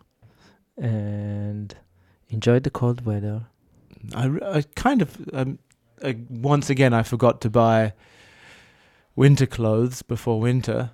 and 0.76 1.74
enjoy 2.28 2.58
the 2.58 2.70
cold 2.70 3.06
weather. 3.06 3.46
I, 4.14 4.30
I 4.42 4.62
kind 4.74 5.02
of 5.02 5.16
um, 5.32 5.58
uh, 6.02 6.12
once 6.28 6.68
again 6.68 6.92
I 6.92 7.02
forgot 7.02 7.40
to 7.42 7.50
buy 7.50 7.92
winter 9.16 9.46
clothes 9.46 10.02
before 10.02 10.40
winter. 10.40 10.90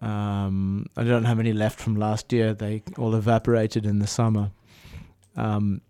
Um, 0.00 0.86
I 0.96 1.04
don't 1.04 1.24
have 1.24 1.38
any 1.38 1.52
left 1.52 1.78
from 1.78 1.96
last 1.96 2.32
year. 2.32 2.52
They 2.52 2.82
all 2.98 3.14
evaporated 3.14 3.86
in 3.86 4.00
the 4.00 4.06
summer. 4.06 4.50
Um, 5.36 5.80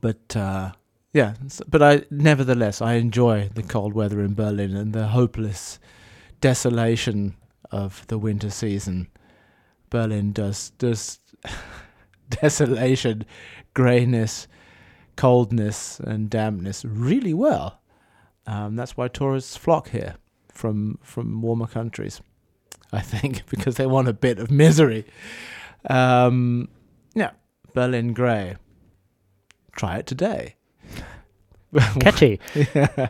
but 0.00 0.34
uh, 0.36 0.72
yeah, 1.12 1.34
but 1.68 1.82
I 1.82 2.04
nevertheless 2.10 2.80
I 2.80 2.94
enjoy 2.94 3.50
the 3.54 3.62
cold 3.62 3.92
weather 3.92 4.20
in 4.22 4.34
Berlin 4.34 4.74
and 4.74 4.92
the 4.92 5.08
hopeless 5.08 5.78
desolation 6.44 7.34
of 7.70 8.06
the 8.08 8.18
winter 8.18 8.50
season. 8.50 9.08
Berlin 9.88 10.30
does 10.30 10.72
does 10.76 11.18
desolation, 12.28 13.24
grayness, 13.72 14.46
coldness, 15.16 16.00
and 16.00 16.28
dampness 16.28 16.84
really 16.84 17.32
well. 17.32 17.80
Um, 18.46 18.76
that's 18.76 18.94
why 18.94 19.08
tourists 19.08 19.56
flock 19.56 19.88
here 19.88 20.16
from 20.52 20.98
from 21.02 21.40
warmer 21.40 21.66
countries. 21.66 22.20
I 22.92 23.00
think 23.00 23.46
because 23.50 23.76
they 23.76 23.86
want 23.86 24.08
a 24.08 24.12
bit 24.12 24.38
of 24.38 24.50
misery. 24.50 25.06
Um, 25.88 26.68
yeah, 27.14 27.30
Berlin 27.72 28.12
grey. 28.12 28.56
Try 29.72 29.96
it 29.96 30.06
today. 30.06 30.53
Catchy. 32.00 32.40
yeah. 32.54 33.08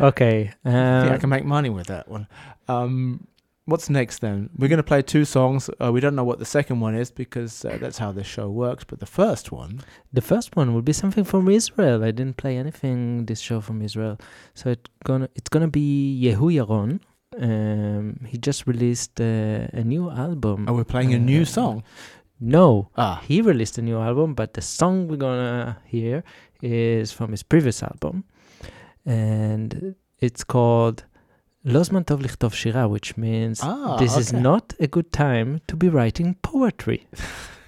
Okay. 0.00 0.50
I 0.64 0.70
think 0.70 1.12
I 1.12 1.14
Uh, 1.16 1.18
can 1.18 1.30
make 1.30 1.44
money 1.44 1.70
with 1.70 1.86
that 1.88 2.08
one. 2.08 2.26
Um, 2.68 3.26
what's 3.66 3.88
next 3.90 4.20
then? 4.20 4.50
We're 4.58 4.68
going 4.68 4.78
to 4.84 4.90
play 4.92 5.02
two 5.02 5.24
songs. 5.24 5.68
Uh, 5.82 5.90
we 5.92 6.00
don't 6.00 6.14
know 6.14 6.24
what 6.30 6.38
the 6.38 6.44
second 6.58 6.80
one 6.80 6.94
is 6.94 7.10
because 7.10 7.64
uh, 7.64 7.76
that's 7.80 7.98
how 7.98 8.12
this 8.12 8.26
show 8.26 8.48
works. 8.48 8.84
But 8.84 8.98
the 9.00 9.06
first 9.20 9.52
one, 9.52 9.80
the 10.12 10.22
first 10.22 10.56
one 10.56 10.72
will 10.74 10.82
be 10.82 10.92
something 10.92 11.24
from 11.24 11.48
Israel. 11.48 12.02
I 12.04 12.10
didn't 12.10 12.36
play 12.36 12.56
anything 12.56 13.26
this 13.26 13.40
show 13.40 13.60
from 13.60 13.82
Israel. 13.82 14.16
So 14.54 14.70
it 14.70 14.88
gonna 15.04 15.28
it's 15.38 15.48
gonna 15.48 15.68
be 15.68 15.86
Yehu 16.24 16.48
Yaron. 16.58 17.00
Um, 17.38 18.20
he 18.30 18.38
just 18.38 18.66
released 18.66 19.20
uh, 19.20 19.80
a 19.80 19.84
new 19.84 20.10
album. 20.10 20.66
oh, 20.68 20.72
we're 20.74 20.84
playing 20.84 21.12
a 21.14 21.18
new 21.18 21.42
Uh, 21.42 21.56
song. 21.58 21.82
No, 22.38 22.90
Ah, 22.96 23.22
he 23.26 23.40
released 23.40 23.78
a 23.78 23.82
new 23.82 23.98
album, 23.98 24.34
but 24.34 24.52
the 24.54 24.60
song 24.62 25.08
we're 25.08 25.16
gonna 25.28 25.78
hear 25.86 26.22
is 26.66 27.12
from 27.12 27.30
his 27.30 27.42
previous 27.42 27.82
album, 27.82 28.24
and 29.04 29.94
it's 30.18 30.44
called 30.44 31.04
"Lozman 31.64 32.04
Tov 32.04 32.20
Lichtov 32.22 32.54
Shira," 32.54 32.88
which 32.88 33.16
means 33.16 33.60
Ah, 33.62 33.96
this 33.96 34.16
is 34.16 34.32
not 34.32 34.74
a 34.80 34.86
good 34.86 35.12
time 35.12 35.60
to 35.68 35.76
be 35.76 35.88
writing 35.88 36.34
poetry. 36.42 37.06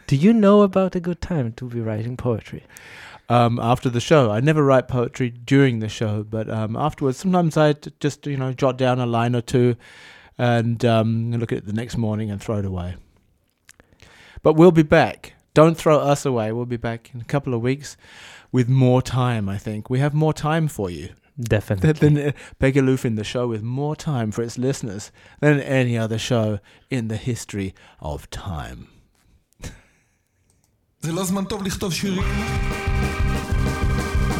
Do 0.06 0.16
you 0.16 0.32
know 0.32 0.62
about 0.62 0.96
a 0.96 1.00
good 1.00 1.20
time 1.20 1.52
to 1.54 1.64
be 1.68 1.80
writing 1.80 2.16
poetry? 2.16 2.64
um, 3.28 3.58
after 3.60 3.90
the 3.90 4.00
show, 4.00 4.30
I 4.30 4.40
never 4.40 4.64
write 4.64 4.88
poetry 4.88 5.28
during 5.30 5.80
the 5.80 5.88
show, 5.88 6.22
but 6.24 6.48
um, 6.48 6.76
afterwards, 6.76 7.18
sometimes 7.18 7.56
I 7.56 7.74
just 8.00 8.26
you 8.26 8.36
know 8.36 8.52
jot 8.52 8.78
down 8.78 9.00
a 9.00 9.06
line 9.06 9.36
or 9.36 9.42
two, 9.42 9.76
and 10.38 10.82
um, 10.84 11.32
look 11.32 11.52
at 11.52 11.58
it 11.58 11.66
the 11.66 11.72
next 11.74 11.96
morning 11.96 12.30
and 12.30 12.40
throw 12.40 12.58
it 12.58 12.64
away. 12.64 12.96
But 14.42 14.54
we'll 14.54 14.72
be 14.72 14.82
back. 14.84 15.34
Don't 15.52 15.76
throw 15.76 15.98
us 15.98 16.24
away. 16.24 16.52
We'll 16.52 16.64
be 16.66 16.76
back 16.76 17.10
in 17.12 17.20
a 17.20 17.24
couple 17.24 17.52
of 17.52 17.60
weeks 17.60 17.96
with 18.52 18.68
more 18.68 19.02
time. 19.02 19.48
I 19.48 19.58
think 19.58 19.90
we 19.90 19.98
have 19.98 20.14
more 20.14 20.32
time 20.32 20.68
for 20.68 20.90
you. 20.90 21.08
Definitely. 21.40 21.92
Than, 21.92 22.14
than 22.14 22.34
Begilufin, 22.60 23.16
the 23.16 23.24
show 23.24 23.46
with 23.46 23.62
more 23.62 23.94
time 23.94 24.32
for 24.32 24.42
its 24.42 24.58
listeners 24.58 25.12
than 25.40 25.60
any 25.60 25.96
other 25.96 26.18
show 26.18 26.58
in 26.90 27.08
the 27.08 27.16
history 27.16 27.74
of 28.00 28.28
time. 28.30 28.88
זה 31.00 31.12
לא 31.12 31.24
זמן 31.24 31.44
טוב 31.44 31.62
לכתוב 31.62 31.92
שירים. 31.92 32.22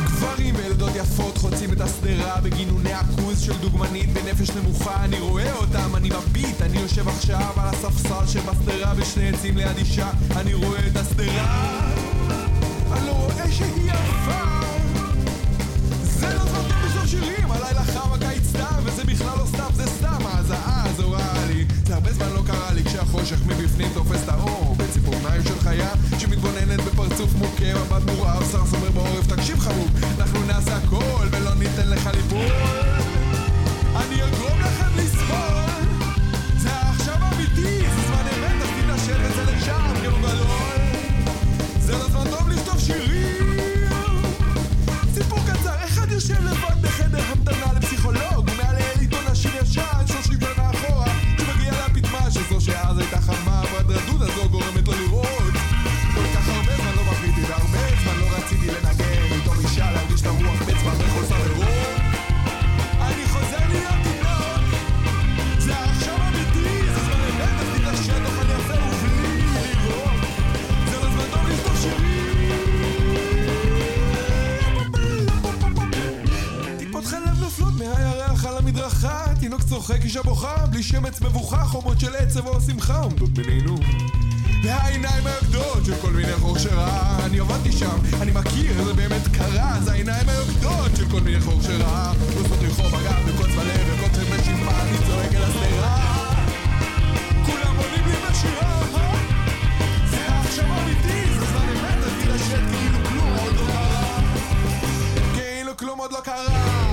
גברים 0.04 0.54
וילדות 0.54 0.90
יפות 0.96 1.38
חוצים 1.38 1.72
את 1.72 1.80
השדרה 1.80 2.40
בגינוני 2.40 2.92
הכוז 2.92 3.40
של 3.40 3.59
דוגמנית 3.61 4.09
בנפש 4.09 4.50
נמוכה 4.50 5.04
אני 5.04 5.20
רואה 5.20 5.52
אותם, 5.52 5.96
אני 5.96 6.09
מביט, 6.09 6.62
אני 6.62 6.78
יושב 6.78 7.09
עכשיו 7.09 7.52
על 7.56 7.68
הספסל 7.68 8.26
שבשדרה 8.26 8.94
בשני 8.94 9.28
עצים 9.28 9.56
ליד 9.56 9.76
אישה 9.76 10.11
אני 10.36 10.54
רואה 10.54 10.86
את 10.86 10.96
השדרה 10.96 11.78
אני 12.93 13.07
לא 13.07 13.12
רואה 13.12 13.51
שהיא 13.51 13.91
יפה. 13.91 14.45
זה 16.03 16.26
לא 16.34 16.45
זמן 16.45 16.62
טוב 16.68 16.84
לכתוב 16.86 17.07
שירים, 17.07 17.51
הלילה 17.51 17.84
חם 17.84 18.12
הקיץ 18.12 18.43
סתם 18.45 18.80
וזה 18.84 19.05
בכלל 19.05 19.39
לא 19.39 19.47
סתם, 19.47 19.68
זה 19.74 19.86
סתם 19.86 20.26
ההזעה 20.26 20.84
הזורה 20.84 21.32
לי. 21.49 21.64
זה 21.86 21.95
הרבה 21.95 22.12
זמן 22.12 22.32
לא 22.34 22.43
קרה 22.47 22.72
לי 22.72 22.84
כשהחושך 22.84 23.39
מבפנים 23.47 23.89
תופס 23.95 24.24
את 24.24 24.28
האור. 24.28 24.74
בציפורניים 24.78 25.43
של 25.43 25.61
חיה 25.61 25.91
שמתבוננת 26.18 26.80
בפרצוף 26.80 27.34
מוכה 27.34 27.74
מבט 27.74 28.03
תקשיב 29.39 29.61
חמוד 29.61 29.91
אנחנו 30.18 30.47
נעשה 30.47 30.76
הכל 30.76 31.26
ולא 31.30 31.47
על 78.89 78.95
המדרכה 78.95 79.34
תינוק 79.41 79.62
צוחק 79.62 80.05
אישה 80.05 80.22
בוכה 80.22 80.66
בלי 80.66 80.82
שמץ 80.82 81.20
מבוכה 81.20 81.64
חומות 81.64 82.01
של 82.01 82.16
עצב 82.16 82.47
או 82.47 82.61
שמחה 82.61 82.99
עומדות 82.99 83.30
בינינו. 83.30 83.76
והעיניים 84.64 85.26
היוקדות 85.26 85.84
של 85.84 85.95
כל 86.03 86.11
מיני 86.11 86.32
חור 86.32 86.59
שרע 86.59 87.18
אני 87.24 87.39
עבדתי 87.39 87.72
שם, 87.72 87.99
אני 88.22 88.30
מכיר, 88.30 88.84
זה 88.84 88.93
באמת 88.93 89.28
קרה 89.32 89.80
זה 89.84 89.93
העיניים 89.93 90.28
היוקדות 90.28 90.97
של 90.97 91.11
כל 91.11 91.20
מיני 91.20 91.41
חור 91.41 91.62
שרע. 91.62 92.12
עושות 92.36 92.59
לי 92.62 92.70
חור 92.70 92.89
בגב 92.89 93.22
וקוץ 93.26 93.47
בלב 93.47 93.86
וקוצר 93.86 94.22
בשימה 94.24 94.82
אני 94.82 94.99
צועק 95.07 95.34
אל 95.34 95.43
השדרה. 95.43 96.34
כולם 97.47 97.76
עונים 97.76 98.07
לי 98.07 98.30
בשירה 98.30 98.80
זה 100.11 100.28
עכשיו 100.28 100.64
אמיתי, 100.64 101.34
זה 101.39 101.47
זמן 101.47 101.68
אמת, 101.68 102.05
אז 102.05 102.12
תתעשת 102.22 102.62
כאילו 102.72 102.99
כלום 103.09 103.34
עוד 103.39 103.55
לא 103.55 103.72
קרה. 103.72 104.20
כאילו 105.34 105.76
כלום 105.76 105.99
עוד 105.99 106.12
לא 106.12 106.20
קרה 106.20 106.88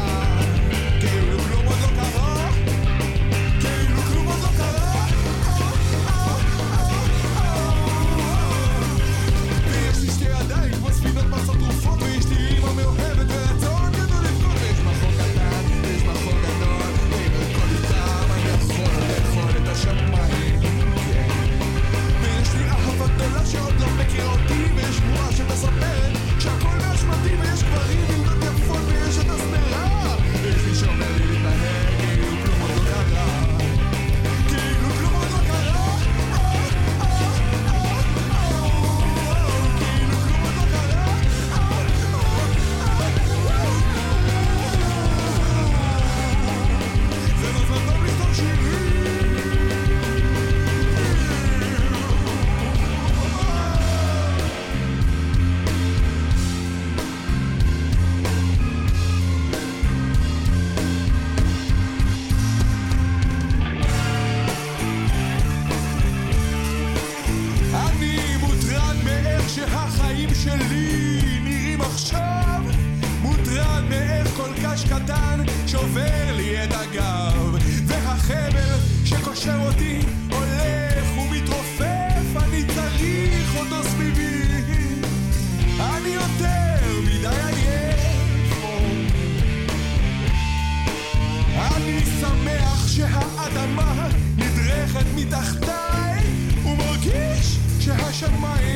מתחתיי 95.27 96.19
ומרגיש 96.65 97.57
שהשמיים 97.79 98.74